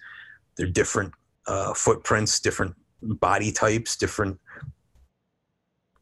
[0.55, 1.13] they're different
[1.47, 4.39] uh, footprints, different body types, different,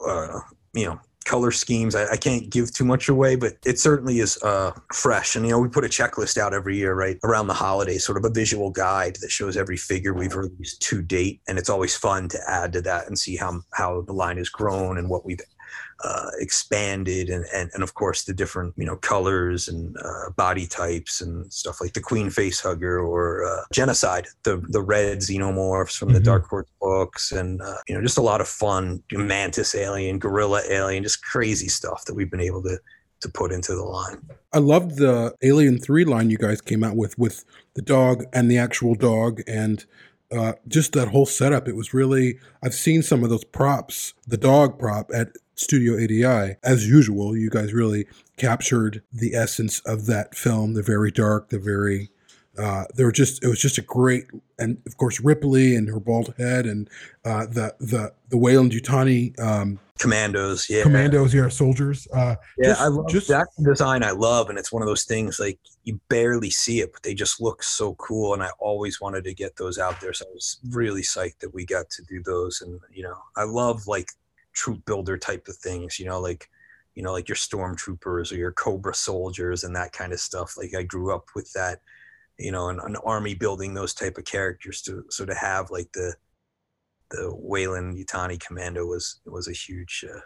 [0.05, 0.39] uh,
[0.73, 1.95] you know, color schemes.
[1.95, 5.35] I, I, can't give too much away, but it certainly is uh, fresh.
[5.35, 8.17] And you know, we put a checklist out every year, right around the holidays, sort
[8.17, 11.95] of a visual guide that shows every figure we've released to date, and it's always
[11.95, 15.25] fun to add to that and see how how the line has grown and what
[15.25, 15.39] we've
[16.03, 20.67] uh, expanded and, and and of course the different you know colors and uh, body
[20.67, 25.97] types and stuff like the queen face hugger or uh, genocide the the red xenomorphs
[25.97, 26.15] from mm-hmm.
[26.15, 30.19] the dark horse books and uh, you know just a lot of fun mantis alien
[30.19, 32.77] gorilla alien just crazy stuff that we've been able to
[33.21, 34.17] to put into the line.
[34.51, 38.51] I loved the Alien 3 line you guys came out with with the dog and
[38.51, 39.85] the actual dog and
[40.33, 41.67] uh, just that whole setup.
[41.67, 46.55] It was really, I've seen some of those props, the dog prop at Studio ADI.
[46.63, 48.05] As usual, you guys really
[48.37, 50.73] captured the essence of that film.
[50.73, 52.09] The very dark, the very
[52.57, 54.25] uh, they were just it was just a great
[54.59, 56.87] and of course Ripley and her bald head and
[57.25, 62.87] uh, the the the Weyland-Yutani um, commandos yeah commandos yeah soldiers uh, yeah just, I
[62.87, 66.51] love just, that design I love and it's one of those things like you barely
[66.51, 69.79] see it but they just look so cool and I always wanted to get those
[69.79, 73.03] out there so I was really psyched that we got to do those and you
[73.03, 74.09] know I love like
[74.53, 76.49] troop builder type of things, you know, like
[76.95, 80.55] you know, like your stormtroopers or your Cobra soldiers and that kind of stuff.
[80.57, 81.79] Like I grew up with that,
[82.37, 85.91] you know, an, an army building those type of characters to so to have like
[85.93, 86.15] the
[87.11, 90.19] the Weyland-Yutani commando was was a huge uh,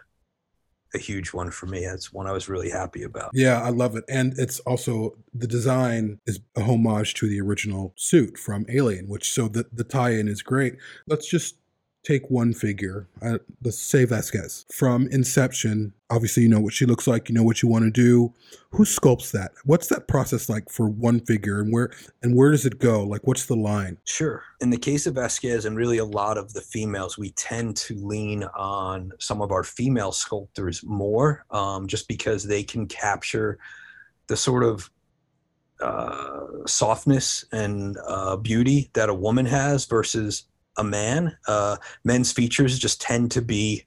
[0.94, 1.80] a huge one for me.
[1.80, 3.30] It's one I was really happy about.
[3.34, 4.04] Yeah, I love it.
[4.08, 9.30] And it's also the design is a homage to the original suit from Alien, which
[9.30, 10.76] so the, the tie in is great.
[11.06, 11.56] Let's just
[12.04, 13.06] take one figure.
[13.20, 15.92] Uh, let's say Vasquez from Inception.
[16.10, 17.28] Obviously, you know what she looks like.
[17.28, 18.32] You know what you want to do.
[18.70, 19.52] Who sculpts that?
[19.64, 21.90] What's that process like for one figure, and where
[22.22, 23.04] and where does it go?
[23.04, 23.98] Like, what's the line?
[24.04, 24.42] Sure.
[24.60, 27.94] In the case of Vasquez, and really a lot of the females, we tend to
[27.94, 33.58] lean on some of our female sculptors more, um, just because they can capture
[34.28, 34.90] the sort of
[35.80, 40.44] uh, softness and uh, beauty that a woman has versus
[40.78, 41.36] a man.
[41.46, 43.84] Uh, men's features just tend to be,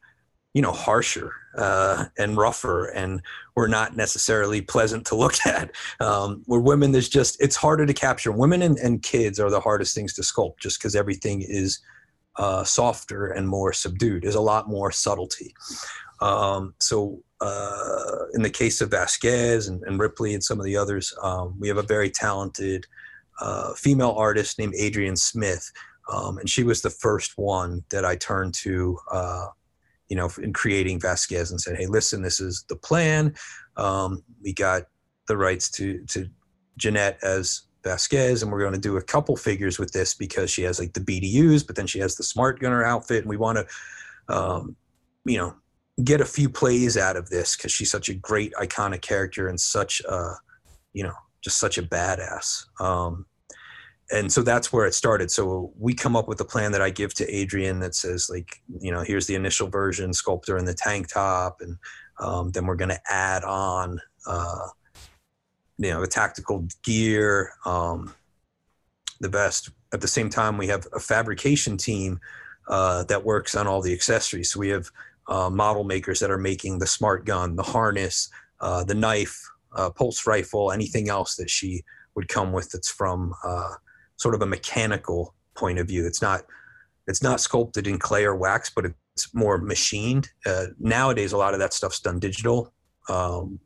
[0.54, 3.22] you know, harsher uh, and rougher, and
[3.56, 5.72] we're not necessarily pleasant to look at.
[6.00, 8.32] Um, where women, there's just it's harder to capture.
[8.32, 11.80] Women and, and kids are the hardest things to sculpt, just because everything is
[12.38, 14.24] uh, softer and more subdued.
[14.24, 15.54] There's a lot more subtlety.
[16.22, 20.78] Um, so uh, in the case of Vasquez and, and, Ripley and some of the
[20.78, 22.86] others, um, we have a very talented
[23.42, 25.72] uh, female artist named Adrienne Smith
[26.12, 29.48] um, and she was the first one that I turned to, uh,
[30.10, 33.34] you know, in creating Vasquez and said, "Hey, listen, this is the plan.
[33.78, 34.84] Um, we got
[35.28, 36.30] the rights to to
[36.80, 40.64] Jenette as Vasquez, and we're going to do a couple figures with this because she
[40.64, 43.58] has like the BDUs, but then she has the Smart Gunner outfit, and we want
[43.58, 44.76] to, um,
[45.26, 45.56] you know,
[46.04, 49.60] get a few plays out of this because she's such a great iconic character and
[49.60, 50.34] such a,
[50.92, 53.26] you know, just such a badass." Um,
[54.12, 55.32] and so that's where it started.
[55.32, 58.62] So we come up with a plan that I give to adrian that says like,
[58.80, 61.78] you know, here's the initial version, sculptor in the tank top, and
[62.20, 64.68] um, then we're going to add on, uh,
[65.78, 68.14] you know, the tactical gear, um,
[69.20, 72.20] the best At the same time, we have a fabrication team
[72.68, 74.52] uh, that works on all the accessories.
[74.52, 74.90] So we have
[75.28, 79.40] uh, model makers that are making the smart gun, the harness, uh, the knife,
[79.76, 81.84] uh, pulse rifle, anything else that she
[82.16, 83.76] would come with that's from uh,
[84.22, 86.06] sort of a mechanical point of view.
[86.06, 86.42] It's not
[87.08, 90.30] it's not sculpted in clay or wax, but it's more machined.
[90.46, 92.72] Uh, nowadays, a lot of that stuff's done digital.
[93.10, 93.60] Um,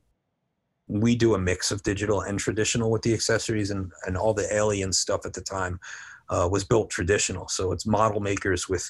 [0.87, 4.51] we do a mix of digital and traditional with the accessories, and and all the
[4.53, 5.79] alien stuff at the time
[6.29, 7.47] uh, was built traditional.
[7.49, 8.89] So it's model makers with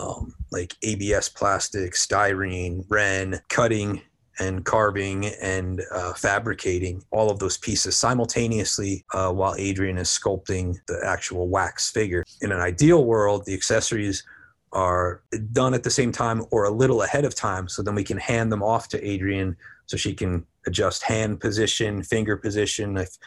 [0.00, 4.00] um, like ABS plastic, styrene, Ren, cutting
[4.40, 10.76] and carving and uh, fabricating all of those pieces simultaneously uh, while Adrian is sculpting
[10.86, 12.24] the actual wax figure.
[12.40, 14.24] In an ideal world, the accessories
[14.72, 15.22] are
[15.52, 18.18] done at the same time or a little ahead of time so then we can
[18.18, 22.96] hand them off to Adrian so she can adjust hand position, finger position.
[22.96, 23.18] If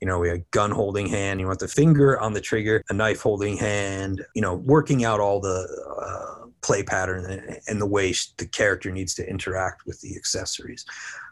[0.00, 2.92] you know, we have gun holding hand, you want the finger on the trigger, a
[2.92, 5.68] knife holding hand, you know, working out all the
[6.00, 10.84] uh, play pattern and the way the character needs to interact with the accessories.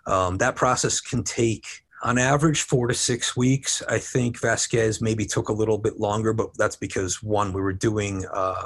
[0.06, 1.66] Um, that process can take
[2.02, 3.82] on average four to six weeks.
[3.88, 7.72] I think Vasquez maybe took a little bit longer, but that's because one, we were
[7.72, 8.64] doing uh,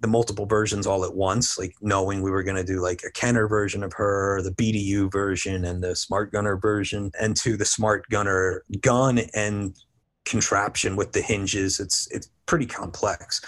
[0.00, 3.10] the multiple versions all at once, like knowing we were going to do like a
[3.10, 7.64] Kenner version of her, the BDU version, and the Smart Gunner version, and to the
[7.64, 9.74] Smart Gunner gun and
[10.26, 11.80] contraption with the hinges.
[11.80, 13.40] It's it's pretty complex.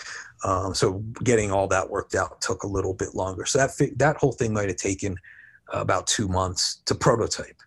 [0.45, 3.47] Um, so getting all that worked out took a little bit longer.
[3.47, 5.17] So that that whole thing might have taken
[5.75, 7.61] uh, about two months to prototype.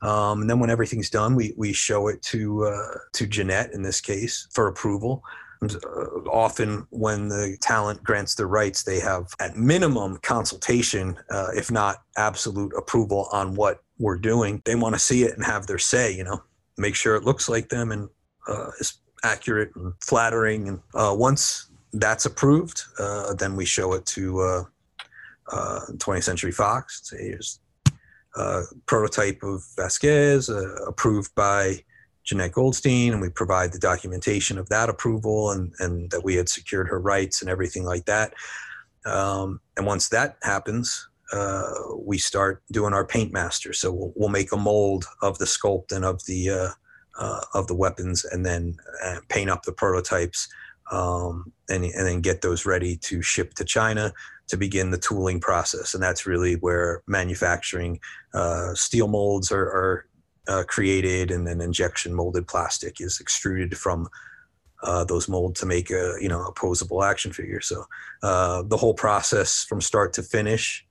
[0.00, 3.82] Um, and then when everything's done, we we show it to uh, to Jenette in
[3.82, 5.22] this case for approval.
[5.60, 11.50] And, uh, often, when the talent grants their rights, they have at minimum consultation, uh,
[11.54, 14.60] if not absolute approval on what we're doing.
[14.64, 16.12] They want to see it and have their say.
[16.12, 16.42] You know,
[16.78, 18.08] make sure it looks like them and
[18.48, 20.68] uh, is accurate and flattering.
[20.68, 24.64] And uh, once that's approved, uh, then we show it to uh,
[25.50, 27.00] uh, 20th Century Fox.
[27.04, 27.60] Say here's
[28.36, 31.84] a prototype of Vasquez uh, approved by
[32.24, 36.48] Jenette Goldstein, and we provide the documentation of that approval and, and that we had
[36.48, 38.32] secured her rights and everything like that.
[39.04, 43.72] Um, and once that happens, uh, we start doing our paint master.
[43.72, 46.68] So we'll, we'll, make a mold of the sculpt and of the uh,
[47.18, 50.48] uh, of the weapons, and then uh, paint up the prototypes
[50.90, 54.12] um, and, and then get those ready to ship to China
[54.48, 55.94] to begin the tooling process.
[55.94, 57.98] And that's really where manufacturing
[58.34, 60.06] uh, steel molds are, are
[60.48, 64.08] uh, created, and then injection molded plastic is extruded from
[64.82, 67.60] uh, those molds to make a you know opposable action figure.
[67.60, 67.84] So
[68.22, 70.86] uh, the whole process from start to finish.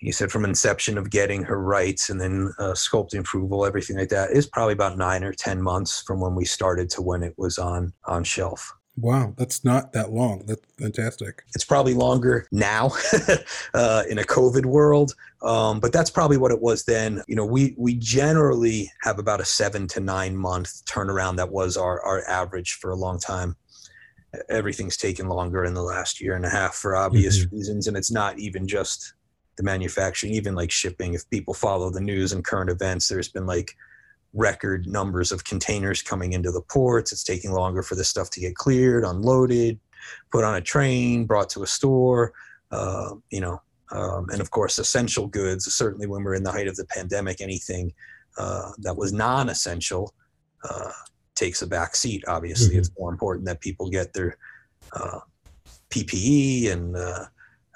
[0.00, 4.10] You said from inception of getting her rights and then uh, sculpting approval, everything like
[4.10, 7.34] that is probably about nine or ten months from when we started to when it
[7.36, 8.77] was on on shelf.
[9.00, 10.44] Wow, that's not that long.
[10.46, 11.44] That's fantastic.
[11.54, 12.90] It's probably longer now
[13.74, 17.22] uh, in a COVID world, um, but that's probably what it was then.
[17.28, 21.36] You know, we we generally have about a seven to nine month turnaround.
[21.36, 23.56] That was our our average for a long time.
[24.48, 27.52] Everything's taken longer in the last year and a half for obvious Mhm.
[27.52, 29.14] reasons, and it's not even just
[29.56, 31.14] the manufacturing, even like shipping.
[31.14, 33.76] If people follow the news and current events, there's been like
[34.34, 37.12] record numbers of containers coming into the ports.
[37.12, 39.78] It's taking longer for this stuff to get cleared, unloaded,
[40.30, 42.32] put on a train, brought to a store.
[42.70, 43.60] Uh, you know,
[43.90, 45.72] um, and of course, essential goods.
[45.72, 47.92] Certainly, when we're in the height of the pandemic, anything
[48.36, 50.12] uh, that was non-essential
[50.68, 50.90] uh,
[51.34, 52.24] takes a back seat.
[52.28, 52.78] Obviously, Mhm.
[52.80, 54.36] it's more important that people get their
[54.92, 55.20] uh,
[55.90, 57.24] PPE and uh,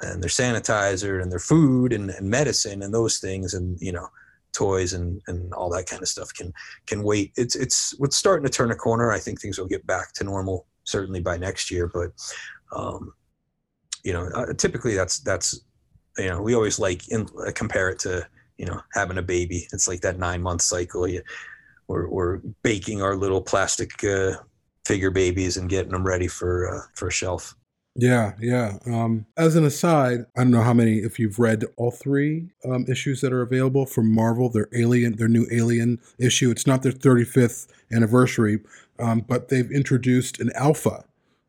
[0.01, 4.09] and their sanitizer and their food and, and medicine and those things and you know
[4.53, 6.53] toys and, and all that kind of stuff can
[6.87, 7.33] can wait.
[7.37, 9.13] It's it's it's starting to turn a corner.
[9.13, 11.89] I think things will get back to normal certainly by next year.
[11.93, 12.11] But
[12.75, 13.15] um,
[14.05, 15.61] you know, uh, typically that's that's
[16.19, 18.27] you know we always like in, uh, compare it to
[18.59, 19.67] you know having a baby.
[19.73, 21.07] It's like that nine month cycle.
[21.07, 21.23] You,
[21.89, 24.37] we're we're baking our little plastic uh,
[24.87, 27.55] figure babies and getting them ready for uh, for a shelf.
[27.95, 28.79] Yeah, yeah.
[28.87, 32.87] Um, as an aside, I don't know how many if you've read all three um,
[32.89, 34.49] issues that are available from Marvel.
[34.49, 36.51] Their Alien, their new Alien issue.
[36.51, 38.61] It's not their 35th anniversary,
[38.99, 41.05] um, but they've introduced an Alpha,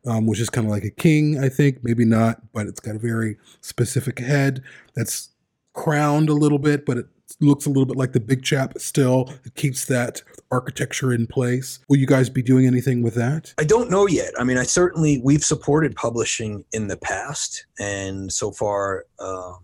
[0.05, 1.81] um, which is kind of like a king, I think.
[1.81, 4.61] Maybe not, but it's got a very specific head
[4.95, 5.29] that's
[5.73, 7.05] crowned a little bit, but it
[7.39, 9.33] looks a little bit like the big chap still.
[9.45, 10.21] It keeps that
[10.51, 11.79] architecture in place.
[11.89, 13.53] Will you guys be doing anything with that?
[13.57, 14.33] I don't know yet.
[14.39, 19.57] I mean, I certainly we've supported publishing in the past, and so far, um,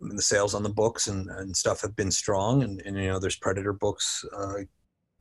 [0.00, 2.62] the sales on the books and, and stuff have been strong.
[2.62, 4.60] And, and you know, there's Predator books uh,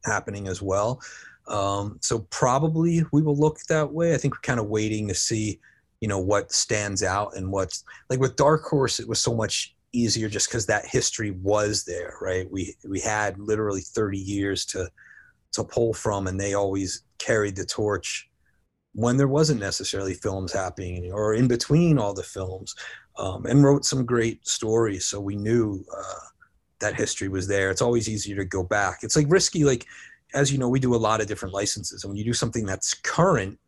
[0.06, 1.02] happening as well.
[1.48, 4.14] Um, so probably we will look that way.
[4.14, 5.60] I think we're kind of waiting to see,
[6.00, 9.00] you know, what stands out and what's like with Dark Horse.
[9.00, 12.50] It was so much easier just because that history was there, right?
[12.50, 14.90] We we had literally 30 years to
[15.54, 18.30] to pull from, and they always carried the torch
[18.94, 22.76] when there wasn't necessarily films happening or in between all the films,
[23.18, 25.06] um, and wrote some great stories.
[25.06, 26.26] So we knew uh,
[26.80, 27.70] that history was there.
[27.70, 29.00] It's always easier to go back.
[29.04, 29.86] It's like risky, like
[30.34, 32.66] as you know, we do a lot of different licenses, and when you do something
[32.66, 33.60] that's current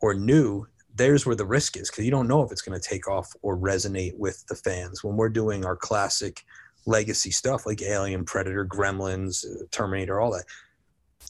[0.00, 2.88] or new, there's where the risk is because you don't know if it's going to
[2.88, 5.02] take off or resonate with the fans.
[5.02, 6.44] When we're doing our classic
[6.86, 10.44] legacy stuff like Alien, Predator, Gremlins, uh, Terminator, all that,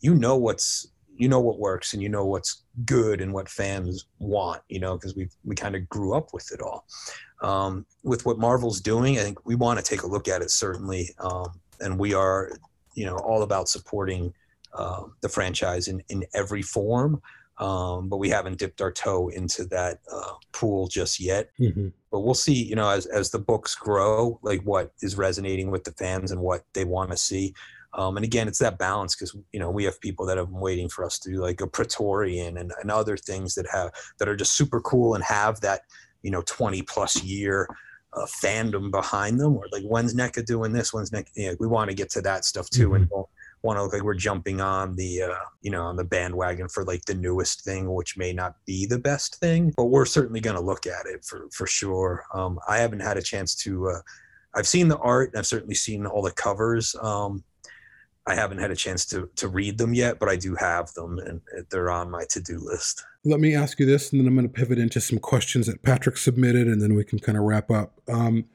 [0.01, 4.07] you know what's you know what works and you know what's good and what fans
[4.19, 4.63] want.
[4.69, 6.87] You know because we we kind of grew up with it all.
[7.43, 10.51] Um, with what Marvel's doing, I think we want to take a look at it
[10.51, 12.53] certainly, um, and we are
[12.95, 14.33] you know all about supporting
[14.75, 17.21] uh, the franchise in in every form
[17.63, 21.51] um, but we haven't dipped our toe into that uh, pool just yet.
[21.61, 21.89] Mm-hmm.
[22.11, 25.85] But we'll see, you know, as as the books grow, like what is resonating with
[25.85, 27.55] the fans and what they want to see.
[27.95, 30.61] Um, and again, it's that balance because you know we have people that have been
[30.61, 34.29] waiting for us to do like a Praetorian and, and other things that have that
[34.29, 35.83] are just super cool and have that
[36.23, 37.69] you know 20 plus year
[38.15, 39.57] uh, fandom behind them.
[39.57, 40.93] Or like when's NECA doing this?
[40.93, 41.29] When's NECA?
[41.37, 43.29] You know, we want to get to that stuff too, and don't
[43.63, 46.85] want to look like we're jumping on the uh, you know on the bandwagon for
[46.85, 50.57] like the newest thing which may not be the best thing but we're certainly going
[50.57, 52.25] to look at it for for sure.
[52.35, 54.01] Um, i haven't had a chance to uh,
[54.55, 56.95] i've seen the art and i've certainly seen all the covers.
[57.01, 57.45] Um,
[58.27, 61.19] i haven't had a chance to to read them yet but i do have them
[61.19, 61.41] and
[61.71, 63.05] they're on my to-do list.
[63.25, 65.85] Let me ask you this, and then I'm going to pivot into some questions that
[65.85, 68.01] Patrick submitted, and then we can kind of wrap up.
[68.09, 68.47] Um,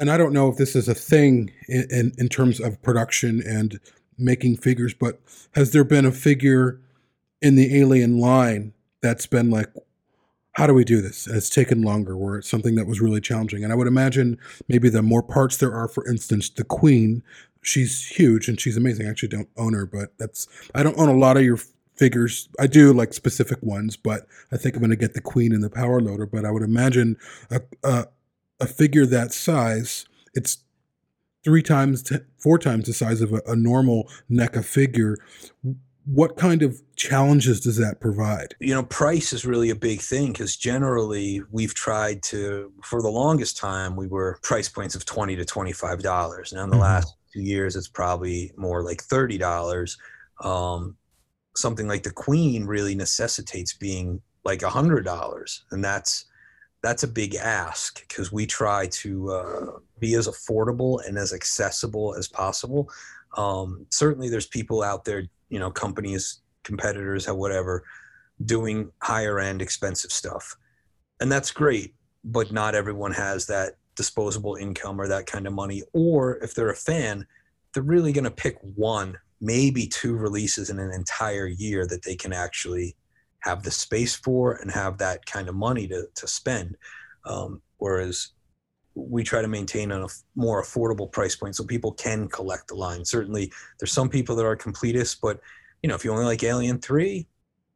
[0.00, 3.42] and I don't know if this is a thing in, in, in terms of production
[3.46, 3.78] and
[4.20, 5.20] making figures, but
[5.54, 6.80] has there been a figure
[7.42, 9.68] in the Alien line that's been like,
[10.52, 11.26] how do we do this?
[11.26, 13.62] And it's taken longer, where it's something that was really challenging.
[13.64, 17.22] And I would imagine maybe the more parts there are, for instance, the Queen,
[17.62, 19.06] she's huge and she's amazing.
[19.06, 21.58] I actually don't own her, but that's, I don't own a lot of your
[21.94, 22.48] figures.
[22.58, 25.62] I do like specific ones, but I think I'm going to get the Queen and
[25.62, 26.26] the Power Loader.
[26.26, 27.16] But I would imagine
[27.50, 28.06] a, a,
[28.58, 30.58] a figure that size, it's
[31.44, 35.18] three times, t- four times the size of a, a normal NECA figure.
[36.06, 38.54] What kind of challenges does that provide?
[38.60, 43.08] you know price is really a big thing because generally we've tried to for the
[43.08, 46.80] longest time we were price points of 20 to 25 dollars now in the Mhm.
[46.80, 49.96] last two years it's probably more like 30 dollars
[50.42, 50.96] um,
[51.56, 56.24] something like the queen really necessitates being like a hundred dollars and that's
[56.82, 59.66] that's a big ask because we try to uh,
[59.98, 62.88] be as affordable and as accessible as possible
[63.36, 67.84] um, certainly there's people out there you know companies competitors whatever
[68.44, 70.56] doing higher end expensive stuff.
[71.20, 75.82] And that's great, but not everyone has that disposable income or that kind of money.
[75.92, 77.26] Or if they're a fan,
[77.74, 82.16] they're really going to pick one, maybe two releases in an entire year that they
[82.16, 82.96] can actually
[83.40, 86.76] have the space for and have that kind of money to, to spend.
[87.24, 88.30] Um, whereas
[88.94, 93.04] we try to maintain a more affordable price point so people can collect the line.
[93.04, 95.40] Certainly, there's some people that are completists, but
[95.82, 97.26] you know, if you only like Alien Three,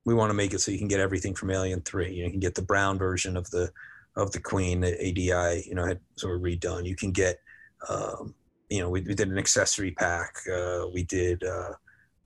[0.05, 2.13] we want to make it so you can get everything from Alien Three.
[2.13, 3.71] You, know, you can get the brown version of the
[4.17, 6.87] of the Queen that ADI, you know, had sort of redone.
[6.87, 7.41] You can get,
[7.89, 8.35] um,
[8.69, 10.37] you know, we, we did an accessory pack.
[10.53, 11.73] Uh, we did uh,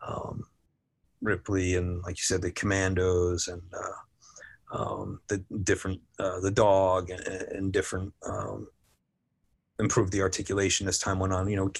[0.07, 0.45] um,
[1.21, 7.11] Ripley and, like you said, the Commandos and uh, um, the different uh, the dog
[7.11, 8.69] and, and different um,
[9.79, 11.49] improve the articulation as time went on.
[11.49, 11.73] You know,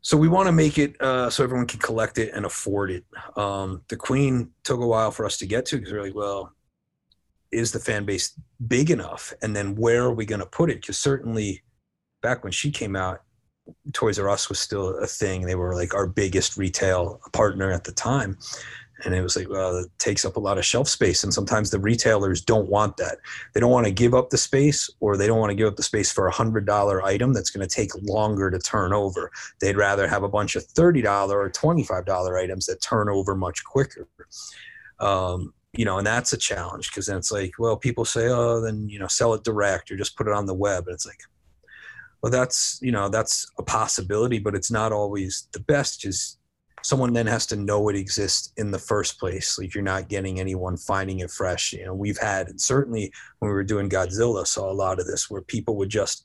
[0.00, 3.04] so we want to make it uh, so everyone can collect it and afford it.
[3.36, 6.52] Um, the Queen took a while for us to get to because we're like, well,
[7.50, 9.32] is the fan base big enough?
[9.42, 10.80] And then where are we going to put it?
[10.80, 11.62] Because certainly,
[12.20, 13.22] back when she came out,
[13.92, 15.42] Toys R Us was still a thing.
[15.42, 18.38] They were like our biggest retail partner at the time.
[19.04, 21.22] And it was like well it takes up a lot of shelf space.
[21.22, 23.18] And sometimes the retailers don't want that.
[23.54, 25.76] They don't want to give up the space or they don't want to give up
[25.76, 29.30] the space for a hundred dollar item that's going to take longer to turn over.
[29.60, 33.08] They'd rather have a bunch of thirty dollar or twenty five dollar items that turn
[33.08, 34.08] over much quicker.
[34.98, 38.60] Um, you know and that's a challenge because then it's like well people say oh
[38.60, 40.86] then you know sell it direct or just put it on the web.
[40.86, 41.20] And it's like
[42.22, 46.38] well that's you know that's a possibility but it's not always the best just
[46.82, 49.58] someone then has to know it exists in the first place.
[49.58, 51.72] Like you're not getting anyone finding it fresh.
[51.72, 55.06] You know, we've had and certainly when we were doing Godzilla, saw a lot of
[55.06, 56.24] this where people would just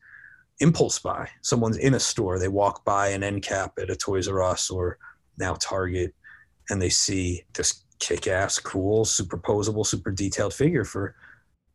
[0.59, 1.29] impulse buy.
[1.41, 4.69] Someone's in a store, they walk by an end cap at a Toys R Us
[4.69, 4.97] or
[5.37, 6.13] now Target,
[6.69, 11.15] and they see this kick-ass, cool, superposable, super detailed figure for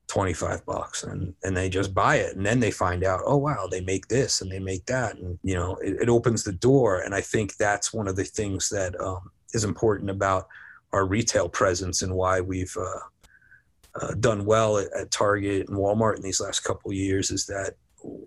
[0.08, 3.68] 25 bucks and and they just buy it and then they find out oh wow
[3.70, 7.00] they make this and they make that and you know it, it opens the door
[7.00, 10.48] and i think that's one of the things that um, is important about
[10.94, 16.16] our retail presence and why we've uh, uh, done well at, at, target and walmart
[16.16, 17.74] in these last couple years is that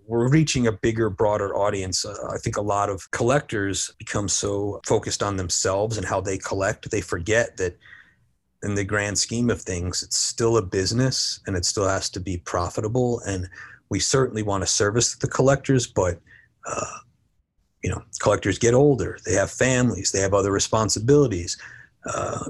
[0.06, 2.06] we're reaching a bigger broader audience.
[2.06, 6.38] Uh, i think a lot of collectors become so focused on themselves and how they
[6.38, 7.76] collect they forget that
[8.64, 12.20] in the grand scheme of things, it's still a business and it still has to
[12.20, 13.20] be profitable.
[13.22, 13.50] And
[13.90, 16.20] we certainly want to service the collectors, but
[16.68, 16.98] uh,
[17.84, 21.58] you know, collectors get older, they have families, they have other responsibilities.
[22.06, 22.50] Uh,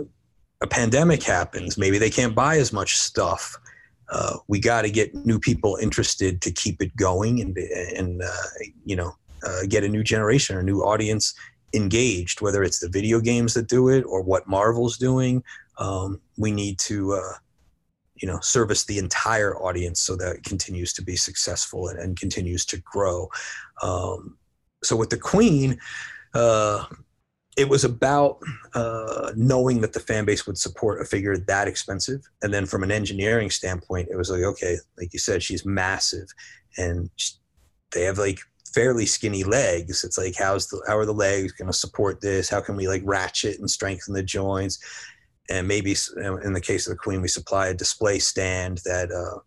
[0.61, 3.57] a pandemic happens, maybe they can't buy as much stuff.
[4.09, 8.47] Uh, we got to get new people interested to keep it going and and uh,
[8.83, 9.15] you know
[9.47, 11.33] uh, get a new generation or new audience
[11.73, 15.41] engaged, whether it's the video games that do it or what Marvel's doing
[15.77, 17.33] um, we need to uh,
[18.15, 22.19] you know service the entire audience so that it continues to be successful and, and
[22.19, 23.29] continues to grow.
[23.81, 24.37] Um,
[24.83, 25.79] so with the queen
[26.33, 26.85] uh,
[27.57, 28.39] it was about
[28.73, 32.21] uh, knowing that the fan base would support a figure that expensive.
[32.41, 36.27] And then from an engineering standpoint it was like okay like you said she's massive
[36.77, 37.09] and
[37.93, 38.39] they have like
[38.73, 40.03] fairly skinny legs.
[40.03, 42.49] It's like how's the how are the legs going to support this?
[42.49, 44.79] How can we like ratchet and strengthen the joints
[45.49, 45.95] and maybe
[46.43, 49.39] in the case of the queen we supply a display stand that uh,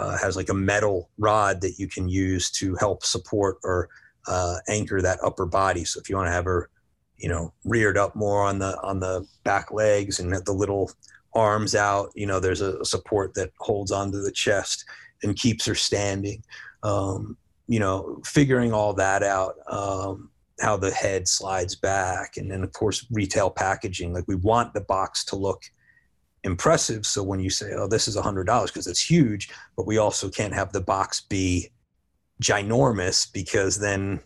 [0.00, 3.88] uh, has like a metal rod that you can use to help support or
[4.26, 5.84] uh, anchor that upper body.
[5.84, 6.70] So if you want to have her
[7.16, 10.90] you know reared up more on the on the back legs and the little
[11.32, 14.84] arms out you know there's a support that holds onto the chest
[15.22, 16.42] and keeps her standing.
[16.82, 20.30] Um, you know figuring all that out um,
[20.64, 22.38] how the head slides back.
[22.38, 25.62] And then of course retail packaging like we want the box to look
[26.42, 27.04] impressive.
[27.04, 29.98] So when you say oh this is a hundred dollars because it's huge but we
[29.98, 31.70] also can't have the box be
[32.42, 34.20] ginormous because then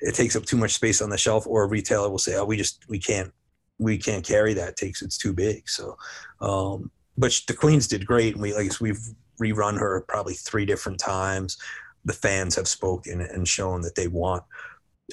[0.00, 2.44] it takes up too much space on the shelf or a retailer will say oh
[2.44, 3.30] we just we can't
[3.78, 5.68] we can't carry that it takes it's too big.
[5.68, 5.96] So
[6.40, 9.04] um but the queens did great and we like we've
[9.38, 11.58] rerun her probably three different times.
[12.06, 14.42] The fans have spoken and shown that they want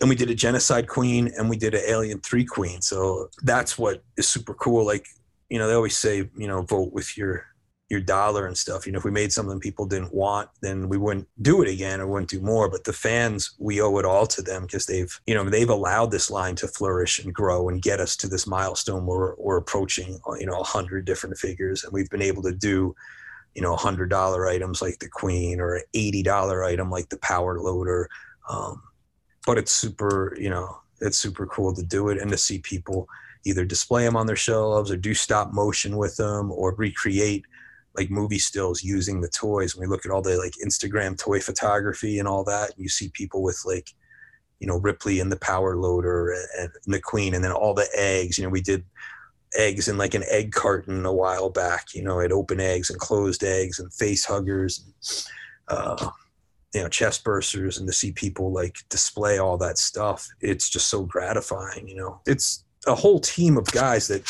[0.02, 2.82] and we did a genocide queen and we did an alien 3 queen.
[2.82, 4.86] So that's what is super cool.
[4.86, 5.06] Like
[5.50, 7.46] you know they always say you know vote with your
[7.90, 8.86] your dollar and stuff.
[8.86, 12.00] You know if we made something people didn't want then we wouldn't do it again
[12.00, 12.70] or wouldn't do more.
[12.70, 16.12] But the fans we owe it all to them because they've you know they've allowed
[16.12, 20.20] this line to flourish and grow and get us to this milestone where we're, approaching
[20.40, 21.84] you know 100 different figures.
[21.84, 22.96] And we've been able to do
[23.56, 28.08] you know $100 items like the queen or an $80 item like the power loader.
[28.48, 28.84] Um,
[29.46, 33.08] but it's super, you know, it's super cool to do it and to see people
[33.46, 37.46] either display them on their shelves or do stop motion with them or recreate
[37.96, 39.76] like movie stills using the toys.
[39.76, 42.90] When we look at all the like Instagram toy photography and all that, and you
[42.90, 43.90] see people with like,
[44.60, 47.88] you know, Ripley and the power loader and, and the queen and then all the
[47.96, 48.38] eggs.
[48.38, 48.86] You know, we did
[49.56, 53.00] eggs in like an egg carton a while back, you know, had open eggs and
[53.00, 54.86] closed eggs and face huggers.
[55.68, 56.10] Uh,
[56.74, 60.88] you know chest bursters and to see people like display all that stuff it's just
[60.88, 62.22] so gratifying you know?
[62.26, 64.24] It's a whole team of guys that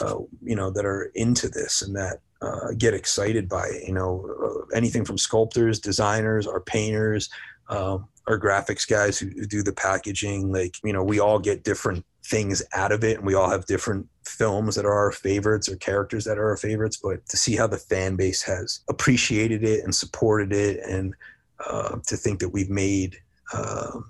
[0.00, 3.94] uh, you know that are into this and that uh, get excited by it you
[3.94, 4.26] know?
[4.42, 7.28] Uh, anything from sculptors designers our painters
[7.68, 11.64] um, our graphics guys who, who do the packaging like you know we all get
[11.64, 15.68] different things out of it and we all have different films that are our favorites
[15.68, 19.64] or characters that are our favorites but to see how the fan base has appreciated
[19.64, 21.14] it and supported it and
[21.66, 23.16] uh, to think that we've made
[23.52, 24.00] uh,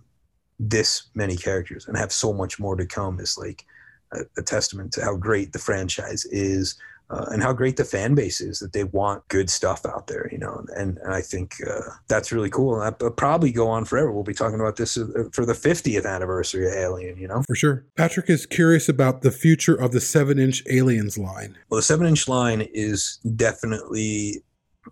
[0.59, 3.64] this many characters and have so much more to come is like
[4.12, 6.76] a, a testament to how great the franchise is
[7.12, 10.28] uh, and how great the fan base is that they want good stuff out there,
[10.32, 10.64] you know.
[10.76, 12.80] And, and I think uh, that's really cool.
[12.80, 14.11] And that probably go on forever.
[14.11, 17.42] We'll be talking about this uh, for the 50th anniversary of Alien, you know.
[17.46, 17.84] For sure.
[17.96, 21.59] Patrick is curious about the future of the seven inch Aliens line.
[21.68, 24.42] Well, the seven inch line is definitely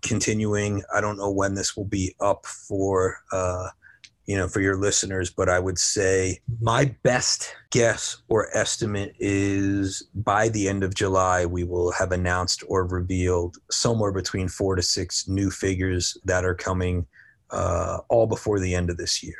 [0.01, 0.83] continuing.
[0.93, 3.69] I don't know when this will be up for uh,
[4.25, 10.07] you know for your listeners, but I would say my best guess or estimate is
[10.13, 14.81] by the end of July we will have announced or revealed somewhere between four to
[14.81, 17.05] six new figures that are coming
[17.51, 19.35] uh, all before the end of this year.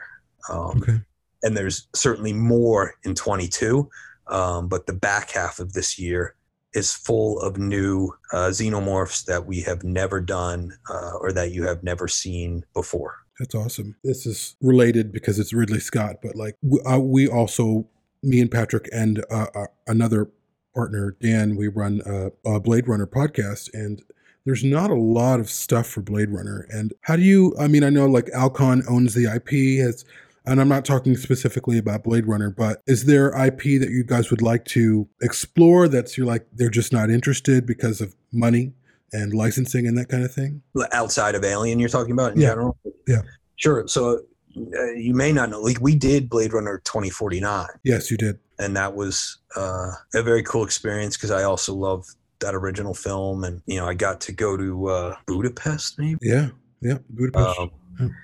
[0.50, 1.00] Um, Okay.
[1.44, 3.90] And there's certainly more in 22,
[4.28, 6.36] um, but the back half of this year
[6.74, 11.64] is full of new uh, xenomorphs that we have never done uh, or that you
[11.68, 13.18] have never seen before.
[13.40, 13.96] That's awesome.
[14.04, 17.88] This is related because it's Ridley Scott, but like we, uh, we also,
[18.22, 20.30] me and Patrick and uh, uh, another
[20.76, 24.02] partner, Dan, we run a, a Blade Runner podcast and
[24.46, 26.68] there's not a lot of stuff for Blade Runner.
[26.70, 30.06] And how do you, I mean, I know like Alcon owns the IP, has,
[30.46, 34.32] and I'm not talking specifically about Blade Runner, but is there IP that you guys
[34.32, 38.74] would like to explore that's you're like, they're just not interested because of money
[39.14, 40.62] and licensing and that kind of thing?
[40.94, 42.48] Outside of Alien, you're talking about in Yeah.
[42.50, 42.78] general?
[43.08, 43.22] Yeah.
[43.58, 43.88] Sure.
[43.88, 44.22] So
[44.58, 48.40] uh, you may not know, like we did Blade Runner 2049, Yes, you did.
[48.60, 52.06] and that was uh, a very cool experience because I also love
[52.40, 53.44] that original film.
[53.44, 56.18] And, you know, I got to go to uh, Budapest, maybe.
[56.22, 56.50] Yeah.
[56.82, 56.98] Yeah.
[57.12, 57.60] Budapest.
[58.00, 58.16] Um.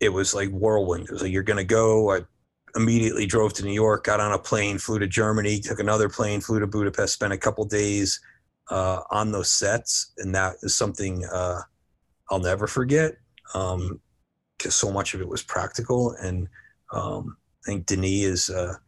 [0.00, 1.04] It was like whirlwind.
[1.04, 2.12] It was like, you're going to go.
[2.12, 2.20] I
[2.74, 6.40] immediately drove to New York, got on a plane, flew to Germany, took another plane,
[6.40, 8.20] flew to Budapest, spent a couple days
[8.70, 10.12] uh, on those sets.
[10.18, 11.60] And that is something uh,
[12.30, 13.16] I'll never forget
[13.52, 16.12] because so much of it was practical.
[16.22, 16.48] And
[16.92, 18.80] um, I think Denis is a,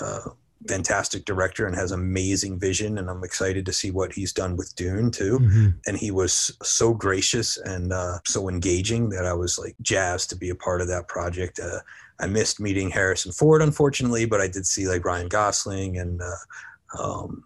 [0.00, 0.20] a
[0.68, 2.98] fantastic director and has amazing vision.
[2.98, 5.74] And I'm excited to see what he's done with Dune too Mhm.
[5.86, 10.36] and he was so gracious and uh, so engaging that I was like jazzed to
[10.36, 11.58] be a part of that project.
[11.58, 11.80] Uh,
[12.18, 17.02] I missed meeting Harrison Ford, unfortunately, but I did see like Ryan Gosling and uh,
[17.02, 17.44] um,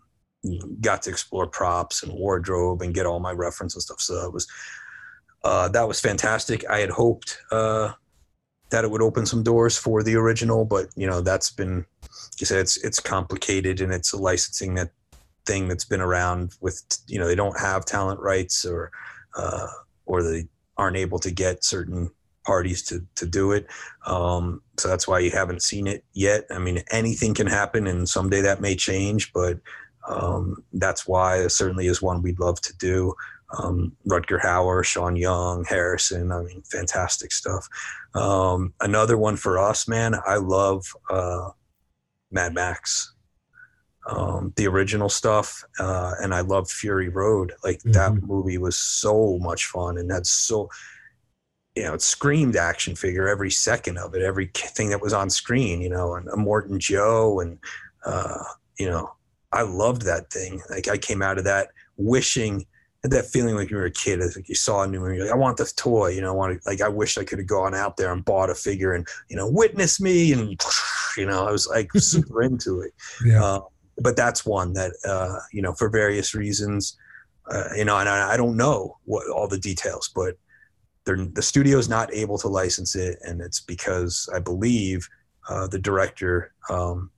[0.80, 4.00] got to explore props and wardrobe and get all my reference and stuff.
[4.00, 4.46] So that was
[5.42, 6.64] uh, that was fantastic.
[6.68, 7.92] I had hoped uh,
[8.70, 11.84] that it would open some doors for the original, but you know that's been,
[12.40, 14.90] I said, it's it's complicated and it's a licensing that
[15.46, 18.90] thing that's been around with you know they don't have talent rights or
[19.36, 19.66] uh,
[20.06, 20.46] or they
[20.76, 22.10] aren't able to get certain
[22.44, 23.66] parties to to do it.
[24.06, 26.46] Um, so that's why you haven't seen it yet.
[26.50, 29.58] I mean anything can happen and someday that may change but
[30.08, 33.14] um, that's why it certainly is one we'd love to do
[33.58, 36.32] um, Rutger Hauer, Sean Young, Harrison.
[36.32, 37.68] I mean, fantastic stuff.
[38.14, 40.14] Um, another one for us, man.
[40.26, 41.50] I love uh,
[42.30, 43.12] Mad Max
[44.06, 47.52] um, the original stuff, uh, and I love Fury Road.
[47.62, 48.22] Like that Mhm.
[48.22, 50.70] movie was so much fun, and that's so,
[51.74, 55.30] you know, it screamed action figure every second of it, every thing that was on
[55.30, 57.58] screen, you know, and Morton Joe, and
[58.04, 58.42] uh,
[58.78, 59.12] you know,
[59.52, 60.62] I loved that thing.
[60.70, 62.66] Like I came out of that wishing.
[63.02, 65.16] Had that feeling like you were a kid, as like you saw a new movie,
[65.16, 67.24] you're like I want this toy, you know, I want to, like I wish I
[67.24, 70.60] could have gone out there and bought a figure and you know witness me and
[71.16, 72.92] you know I was like super into it
[73.24, 73.42] Yeah.
[73.42, 73.60] uh,
[73.98, 76.96] but that's one that uh, you know for various reasons
[77.50, 80.34] uh, you know and I, I don't know what all the details but
[81.06, 85.08] they're, the studio's not able to license it and it's because i believe
[85.48, 87.10] uh, the director um,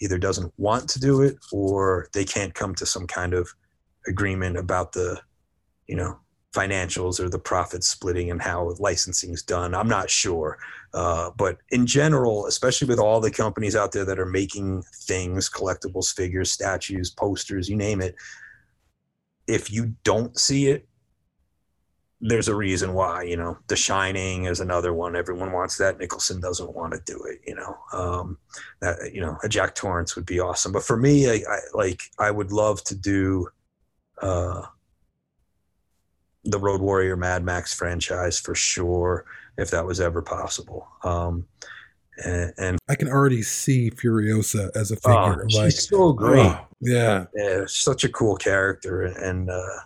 [0.00, 3.48] either doesn't want to do it or they can't come to some kind of
[4.06, 5.20] agreement about the
[5.86, 6.18] you know
[6.52, 9.74] financials or the profit splitting and how licensing is done.
[9.74, 10.58] I'm not sure.
[10.92, 15.48] Uh, but in general, especially with all the companies out there that are making things,
[15.48, 18.14] collectibles, figures, statues, posters, you name it,
[19.46, 20.86] if you don't see it,
[22.20, 25.16] there's a reason why, you know, The Shining is another one.
[25.16, 25.98] Everyone wants that.
[25.98, 27.76] Nicholson doesn't want to do it, you know.
[27.92, 28.38] Um,
[28.80, 30.70] that you know, a Jack Torrance would be awesome.
[30.70, 33.48] But for me, I, I like I would love to do
[34.22, 34.62] uh
[36.44, 39.24] the Road Warrior Mad Max franchise for sure,
[39.58, 40.88] if that was ever possible.
[41.04, 41.46] Um,
[42.24, 45.12] and, and I can already see Furiosa as a figure.
[45.12, 45.48] oh, figure.
[45.48, 46.46] she's like, so great.
[46.46, 47.26] oh, yeah.
[47.34, 49.78] yeah, such a cool character and uh,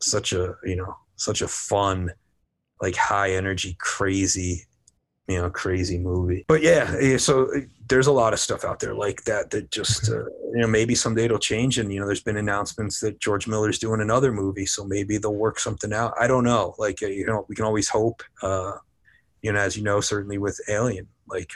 [0.00, 2.10] such a you know such a fun,
[2.80, 4.64] like high energy, crazy,
[5.26, 6.44] you know, crazy movie.
[6.48, 10.10] But yeah, so uh, there's a lot of stuff out there like that that just
[10.10, 11.78] uh, you know maybe someday it'll change.
[11.78, 15.34] And you know, there's been announcements that George Miller's doing another movie, so maybe they'll
[15.34, 16.14] work something out.
[16.20, 16.74] I don't know.
[16.78, 18.22] Like uh, you know, we can always hope.
[18.42, 18.72] Uh,
[19.42, 21.50] you know, as you know, certainly with Alien, like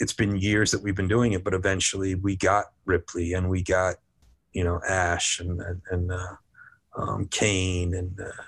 [0.00, 3.62] it's been years that we've been doing it, but eventually we got Ripley and we
[3.62, 3.96] got
[4.52, 6.36] you know Ash and and, and uh,
[6.96, 8.42] um, Kane and uh,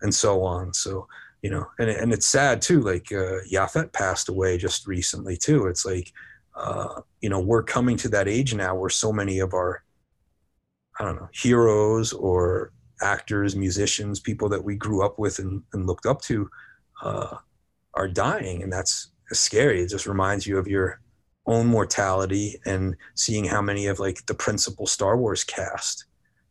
[0.00, 0.72] and so on.
[0.72, 1.06] So
[1.46, 2.80] you know, and and it's sad too.
[2.80, 5.68] Like uh, Yaphet passed away just recently too.
[5.68, 6.12] It's like
[6.56, 9.84] uh, you know we're coming to that age now where so many of our
[10.98, 15.86] I don't know heroes or actors, musicians, people that we grew up with and, and
[15.86, 16.50] looked up to
[17.04, 17.36] uh,
[17.94, 19.82] are dying, and that's scary.
[19.82, 21.00] It just reminds you of your
[21.46, 26.06] own mortality and seeing how many of like the principal Star Wars cast.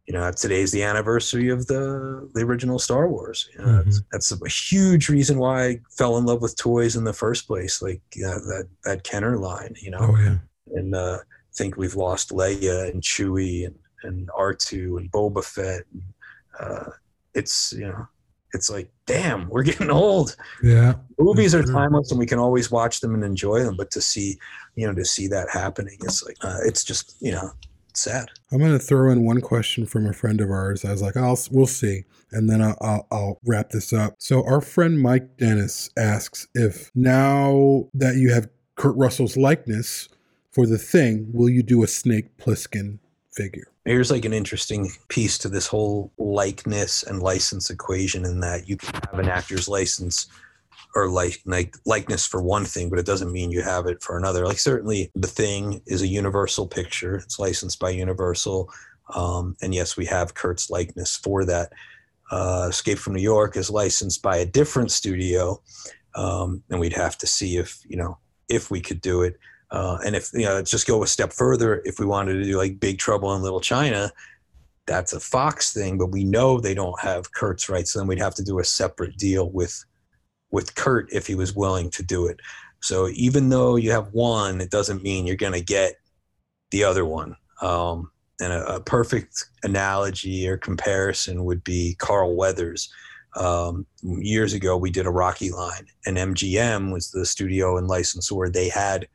[0.07, 3.49] You know, today's the anniversary of the the original Star Wars.
[3.53, 7.03] You know, that's, that's a huge reason why I fell in love with toys in
[7.03, 7.81] the first place.
[7.81, 10.37] Like uh, that that Kenner line, you know, Oh, yeah.
[10.75, 15.43] and uh, I think we've lost Leia and Chewie and and R two and Boba
[15.43, 15.81] Fett.
[15.91, 16.03] And,
[16.59, 16.89] uh,
[17.33, 18.07] it's you know,
[18.53, 20.35] it's like damn, we're getting old.
[20.61, 20.93] Yeah.
[21.17, 23.75] Movies are timeless, and we can always watch them and enjoy them.
[23.75, 24.37] But to see,
[24.75, 27.49] you know, to see that happening, it's like uh, it's just you know,
[27.97, 28.29] sad.
[28.51, 30.85] I'm going to throw in one question from a friend of ours.
[30.85, 34.15] I was like, I'll we'll see, and then I'll, I'll, I'll wrap this up.
[34.17, 40.09] So our friend Mike Dennis asks if now that you have Kurt Russell's likeness
[40.51, 42.99] for the thing, will you do a Snake Plissken
[43.31, 43.67] figure?
[43.85, 48.77] Here's like an interesting piece to this whole likeness and license equation in that you
[48.77, 50.27] can have an actor's license
[50.95, 54.17] or like, like likeness for one thing, but it doesn't mean you have it for
[54.17, 54.45] another.
[54.45, 57.17] Like certainly the thing is a universal picture.
[57.17, 58.69] It's licensed by Universal.
[59.13, 61.73] Um, and yes, we have Kurt's likeness for that.
[62.31, 65.61] Uh, Escape from New York is licensed by a different studio.
[66.15, 68.17] Um, and we'd have to see if, you know,
[68.47, 69.37] if we could do it.
[69.71, 71.81] Uh, and if, you know, just go a step further.
[71.83, 74.11] If we wanted to do like Big Trouble in Little China,
[74.85, 77.91] that's a Fox thing, but we know they don't have Kurt's rights.
[77.91, 79.83] So then we'd have to do a separate deal with
[80.55, 82.39] with Kurt if he was willing to do it.
[82.81, 85.95] So even though you have one, it doesn't mean you're going to get
[86.71, 87.35] the other one.
[87.61, 92.89] Um, and a, a perfect analogy or comparison would be Carl Weathers.
[93.35, 98.49] Um, years ago, we did a Rocky line, and MGM was the studio and licensor.
[98.49, 99.09] They had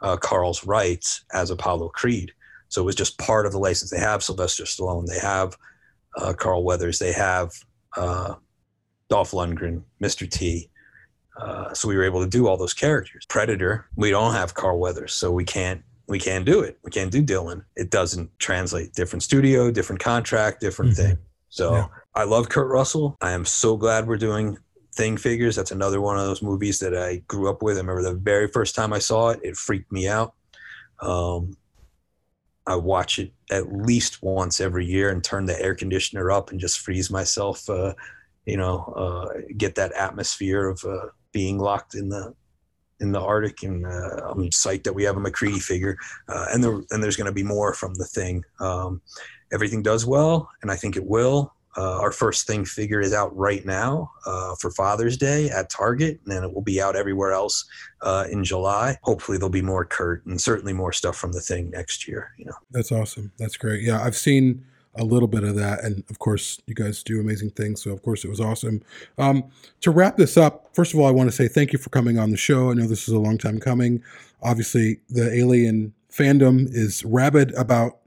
[0.00, 2.30] uh, Carl's rights as Apollo Creed.
[2.68, 3.90] So it was just part of the license.
[3.90, 5.56] They have Sylvester Stallone, they have
[6.16, 7.50] uh, Carl Weathers, they have
[7.96, 8.34] uh,
[9.08, 10.30] Dolph Lundgren, Mr.
[10.30, 10.70] T.
[11.40, 13.24] Uh, so we were able to do all those characters.
[13.28, 16.78] Predator, we don't have Carl Weathers, so we can't we can't do it.
[16.82, 17.62] We can't do Dillon.
[17.76, 18.94] It doesn't translate.
[18.94, 20.96] Different studio, different contract, different Mhm.
[20.96, 21.18] thing.
[21.50, 21.86] So Yeah.
[22.14, 23.18] I love Kurt Russell.
[23.20, 24.56] I am so glad we're doing
[24.96, 25.54] Thing figures.
[25.54, 27.76] That's another one of those movies that I grew up with.
[27.76, 30.34] I remember the very first time I saw it, it freaked me out.
[31.00, 31.56] Um,
[32.66, 36.58] I watch it at least once every year and turn the air conditioner up and
[36.58, 37.68] just freeze myself.
[37.70, 37.92] Uh,
[38.48, 42.34] you know, uh, get that atmosphere of uh, being locked in the
[43.00, 43.62] in the Arctic.
[43.62, 47.16] And uh, I'm psyched that we have a MacReady figure, uh, and there and there's
[47.16, 48.42] going to be more from the thing.
[48.58, 49.02] Um,
[49.52, 51.52] everything does well, and I think it will.
[51.76, 56.18] Uh, our first thing figure is out right now uh, for Father's Day at Target,
[56.24, 57.66] and then it will be out everywhere else
[58.00, 58.96] uh, in July.
[59.02, 62.32] Hopefully, there'll be more Kurt and certainly more stuff from the thing next year.
[62.38, 63.30] You know, That's awesome.
[63.38, 63.82] That's great.
[63.82, 64.64] Yeah, I've seen
[64.98, 67.82] a little bit of that, and of course, you guys do amazing things.
[67.82, 68.82] So, of course, it was awesome.
[69.16, 69.44] Um,
[69.80, 72.18] to wrap this up, first of all, I want to say thank you for coming
[72.18, 72.70] on the show.
[72.70, 74.02] I know this is a long time coming.
[74.42, 77.98] Obviously, the Alien fandom is rabid about,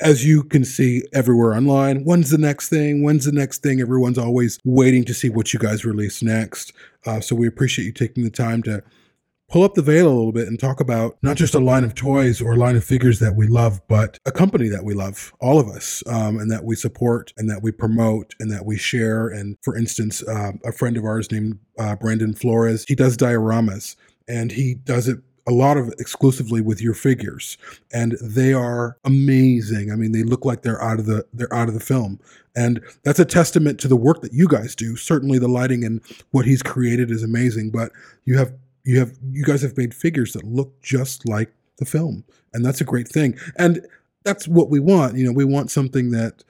[0.00, 2.04] as you can see everywhere online.
[2.04, 3.02] When's the next thing?
[3.02, 3.80] When's the next thing?
[3.80, 6.72] Everyone's always waiting to see what you guys release next.
[7.06, 8.82] Uh, so, we appreciate you taking the time to
[9.50, 11.94] pull up the veil a little bit and talk about not just a line of
[11.94, 15.32] toys or a line of figures that we love, but a company that we love,
[15.40, 18.78] all of us, um, and that we support and that we promote and that we
[18.78, 19.28] share.
[19.28, 23.96] And for instance, uh, a friend of ours named uh, Brandon Flores, he does dioramas
[24.28, 27.58] and he does it a lot of exclusively with your figures.
[27.92, 29.90] And they are amazing.
[29.90, 32.20] I mean they look like they're out of the they're out of the film.
[32.54, 34.96] And that's a testament to the work that you guys do.
[34.96, 37.90] Certainly the lighting and what he's created is amazing but
[38.26, 38.52] you have
[38.90, 42.80] you have you guys have made figures that look just like the film and that's
[42.80, 43.38] a great thing.
[43.56, 43.86] And
[44.24, 46.44] that's what we want you know we want something that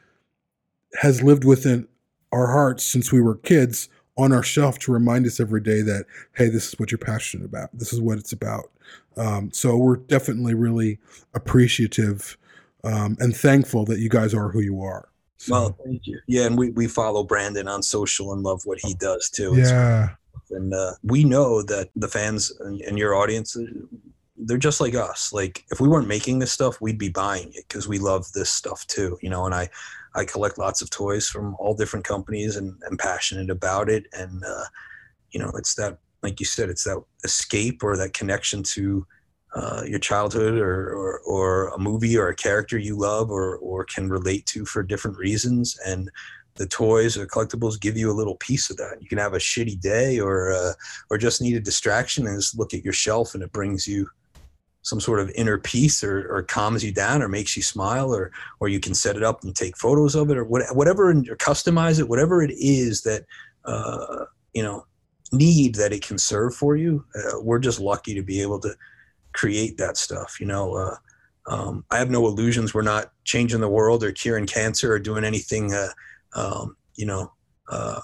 [1.01, 1.87] has lived within
[2.33, 6.07] our hearts since we were kids on our shelf to remind us every day that
[6.35, 7.69] hey this is what you're passionate about.
[7.73, 8.71] This is what it's about.
[9.17, 10.99] Um, so we're definitely really
[11.35, 12.37] appreciative
[12.85, 15.09] um, and thankful that you guys are who you are.
[15.37, 16.19] So, well thank you.
[16.27, 19.53] Yeah and we, we follow brandon on social and love what he does too.
[19.53, 20.11] It's- yeah
[20.51, 23.57] and uh, we know that the fans and, and your audience
[24.43, 25.35] they're just like us.
[25.35, 28.51] Like if we weren't making this stuff we'd be buying it because we love this
[28.51, 29.47] stuff too you know?
[29.47, 29.69] And i
[30.15, 34.07] i collect lots of toys from all different companies and i'm passionate about it.
[34.13, 34.65] And uh,
[35.31, 39.07] you know it's that like you said it's that escape or that connection to
[39.55, 43.85] uh, your childhood or, or or a movie or a character you love or or
[43.85, 45.79] can relate to for different reasons.
[45.85, 46.11] And
[46.61, 48.99] the toys or collectibles give you a little piece of that.
[49.01, 50.73] You can have a shitty day or uh,
[51.09, 54.07] or just need a distraction and just look at your shelf and it brings you
[54.83, 58.31] some sort of inner peace or, or calms you down or makes you smile or
[58.61, 61.27] or you can set it up and take photos of it or what, whatever and
[61.39, 63.25] customize it whatever it is that
[63.65, 64.85] uh, you know
[65.33, 68.75] need that it can serve for you uh, we're just lucky to be able to
[69.33, 70.97] create that stuff you know uh,
[71.47, 72.75] um, I have no illusions.
[72.75, 75.89] We're not changing the world or curing cancer or doing anything uh,
[76.35, 77.33] um, you know,
[77.69, 78.01] uh,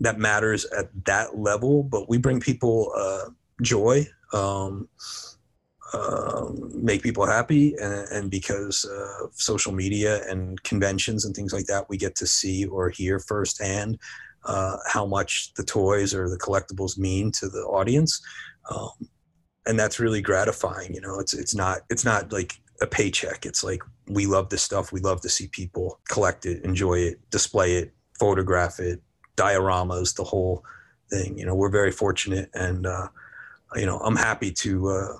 [0.00, 1.82] that matters at that level.
[1.82, 3.30] But we bring people uh,
[3.62, 4.88] joy, um,
[5.92, 8.86] uh, make people happy, and, and because
[9.32, 13.98] social media and conventions and things like that, we get to see or hear firsthand
[14.46, 18.20] uh, how much the toys or the collectibles mean to the audience.
[18.70, 19.08] Um,
[19.66, 20.94] and that's really gratifying.
[20.94, 23.44] You know, it's it's not it's not like a paycheck.
[23.44, 24.92] It's like we love this stuff.
[24.92, 29.02] We love to see people collect it, enjoy it, display it, photograph it,
[29.36, 30.64] dioramas, the whole
[31.10, 31.38] thing.
[31.38, 33.08] You know, we're very fortunate, and uh,
[33.74, 35.12] you know, I'm happy to uh,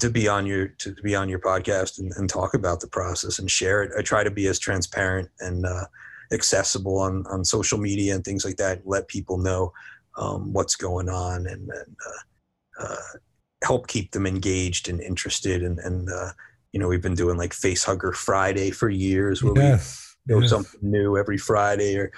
[0.00, 3.38] to be on your to, be on your podcast and, and, talk about the process
[3.38, 3.92] and share it.
[3.96, 5.86] I try to be as transparent and uh,
[6.32, 8.82] accessible on on social media and things like that.
[8.86, 9.72] Let people know
[10.16, 13.18] um, what's going on and, and uh, uh,
[13.62, 16.30] help keep them engaged and interested and and uh,
[16.74, 20.40] you know, we've been doing like Face Hugger Friday for years where yes, we do
[20.40, 20.50] yes.
[20.50, 22.10] something new every Friday or,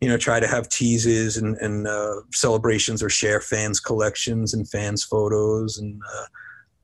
[0.00, 4.68] you know, try to have teases and, and uh, celebrations or share fans collections and
[4.70, 5.76] fans photos.
[5.76, 6.24] And uh,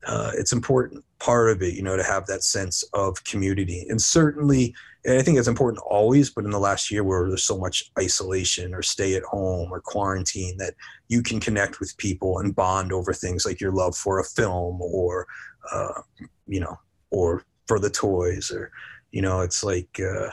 [0.06, 3.86] uh, it's important part of it, you know, to have that sense of community.
[3.88, 4.74] And certainly,
[5.06, 7.90] and I think it's important always, but in the last year where there's so much
[7.98, 10.74] isolation or stay at home or quarantine that
[11.08, 14.82] you can connect with people and bond over things like your love for a film
[14.82, 15.26] or,
[15.72, 16.02] uh,
[16.46, 16.78] you know,
[17.14, 18.70] or for the toys or
[19.12, 20.30] you know it's like uh,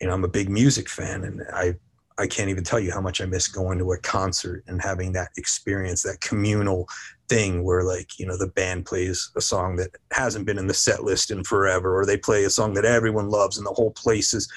[0.00, 1.74] you know i'm a big music fan and i
[2.18, 5.12] i can't even tell you how much i miss going to a concert and having
[5.12, 6.88] that experience that communal
[7.28, 10.74] thing where like you know the band plays a song that hasn't been in the
[10.74, 13.92] set list in forever or they play a song that everyone loves and the whole
[13.92, 14.48] place is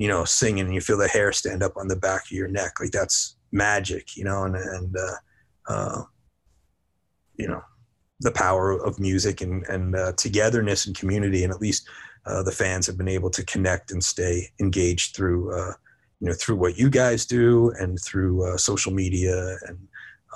[0.00, 2.48] you know singing and you feel the hair stand up on the back of your
[2.48, 2.80] neck.
[2.80, 6.02] Like that's magic you know and and uh, uh
[7.36, 7.62] you know
[8.20, 11.42] the power of music and, and uh, togetherness and community.
[11.42, 11.88] And at least
[12.26, 15.72] uh, the fans have been able to connect and stay engaged through, uh,
[16.20, 19.56] you know, through what you guys do and through uh, social media.
[19.66, 19.78] And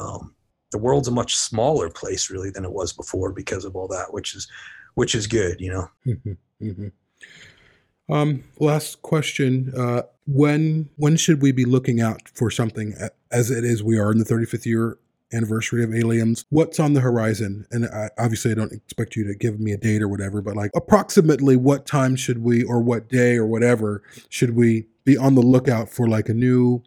[0.01, 0.35] um,
[0.73, 4.13] the world's a much smaller place really than it was before because of all that,
[4.13, 4.49] which is,
[4.95, 5.89] which is good, you know?
[6.07, 8.13] Mm-hmm, mm-hmm.
[8.13, 9.73] Um, last question.
[9.77, 12.95] Uh, when, when should we be looking out for something
[13.31, 13.83] as it is?
[13.83, 14.99] We are in the 35th year
[15.35, 16.45] anniversary of Aliens.
[16.51, 17.67] What's on the horizon?
[17.71, 20.57] And I, obviously, I don't expect you to give me a date or whatever, but
[20.57, 25.35] like approximately what time should we, or what day or whatever, should we be on
[25.35, 26.83] the lookout for like a new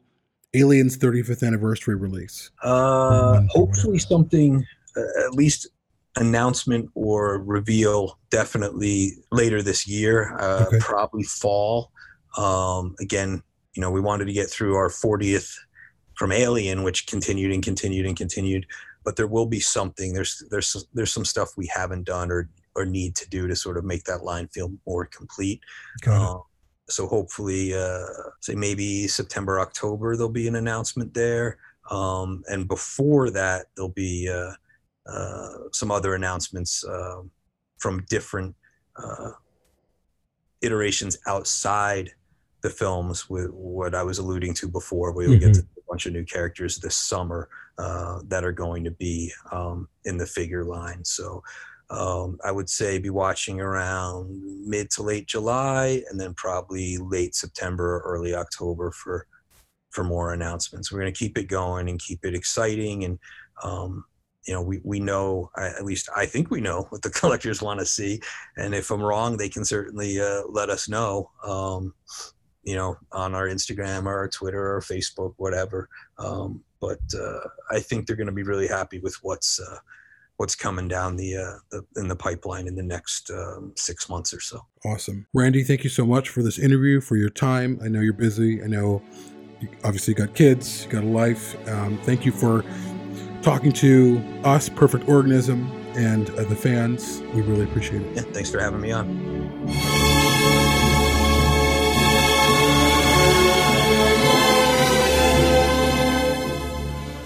[0.54, 2.52] Aliens 35th anniversary release?
[2.64, 5.68] Uh, hopefully, something uh, at least
[6.16, 10.80] announcement or reveal definitely later this year, uh, okay.
[10.80, 11.92] probably fall.
[12.38, 13.42] Um, again,
[13.74, 15.56] you know, we wanted to get through our 40th
[16.18, 18.66] from Alien, which continued and continued and continued.
[19.06, 20.14] But there will be something.
[20.14, 23.78] There's there's there's some stuff we haven't done or or need to do to sort
[23.78, 25.62] of make that line feel more complete.
[26.08, 26.44] Um,
[26.90, 28.06] so hopefully, uh,
[28.42, 31.58] say maybe September October there'll be an announcement there.
[31.90, 34.52] Um, and before that, there'll be uh,
[35.10, 37.22] uh, some other announcements uh,
[37.78, 38.56] from different
[38.98, 39.32] uh,
[40.62, 42.12] iterations outside
[42.62, 45.12] the films with what I was alluding to before.
[45.14, 45.46] We'll mm-hmm.
[45.46, 49.88] get to bunch of new characters this summer uh, that are going to be um,
[50.06, 51.04] in the figure line.
[51.06, 51.44] So
[51.90, 57.34] um, I would say be watching around mid to late July, and then probably late
[57.34, 59.26] September, or early October for
[59.92, 60.92] for more announcements.
[60.92, 63.18] We're going to keep it going and keep it exciting, and
[63.64, 64.04] um,
[64.46, 67.80] you know, we we know at least I think we know what the collectors want
[67.80, 68.20] to see,
[68.58, 71.32] and if I'm wrong, they can certainly uh, let us know.
[71.44, 71.94] Um,
[72.68, 75.88] you know, on our Instagram or our Twitter or Facebook, whatever.
[76.20, 77.40] Um, but uh,
[77.72, 79.78] I think they're going to be really happy with what's uh,
[80.36, 84.34] what's coming down the, uh, the, in the pipeline in the next um, six months
[84.34, 84.66] or so.
[84.86, 85.64] Awesome, Randy.
[85.64, 87.80] Thank you so much for this interview, for your time.
[87.82, 88.62] I know you're busy.
[88.62, 89.02] I know
[89.62, 91.56] you obviously got kids, you got a life.
[91.70, 92.66] Um, thank you for
[93.42, 97.22] talking to us, Perfect Organism, and uh, the fans.
[97.34, 98.16] We really appreciate it.
[98.18, 100.17] Yeah, thanks for having me on.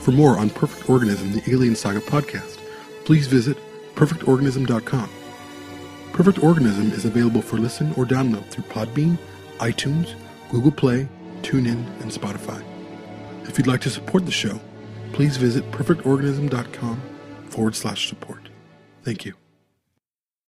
[0.01, 2.57] For more on Perfect Organism, the Alien Saga podcast,
[3.05, 3.57] please visit
[3.95, 5.09] perfectorganism.com.
[6.11, 9.17] Perfect Organism is available for listen or download through Podbean,
[9.59, 10.15] iTunes,
[10.49, 11.07] Google Play,
[11.43, 12.63] TuneIn, and Spotify.
[13.43, 14.59] If you'd like to support the show,
[15.13, 17.01] please visit perfectorganism.com
[17.49, 18.49] forward slash support.
[19.03, 19.40] Thank you.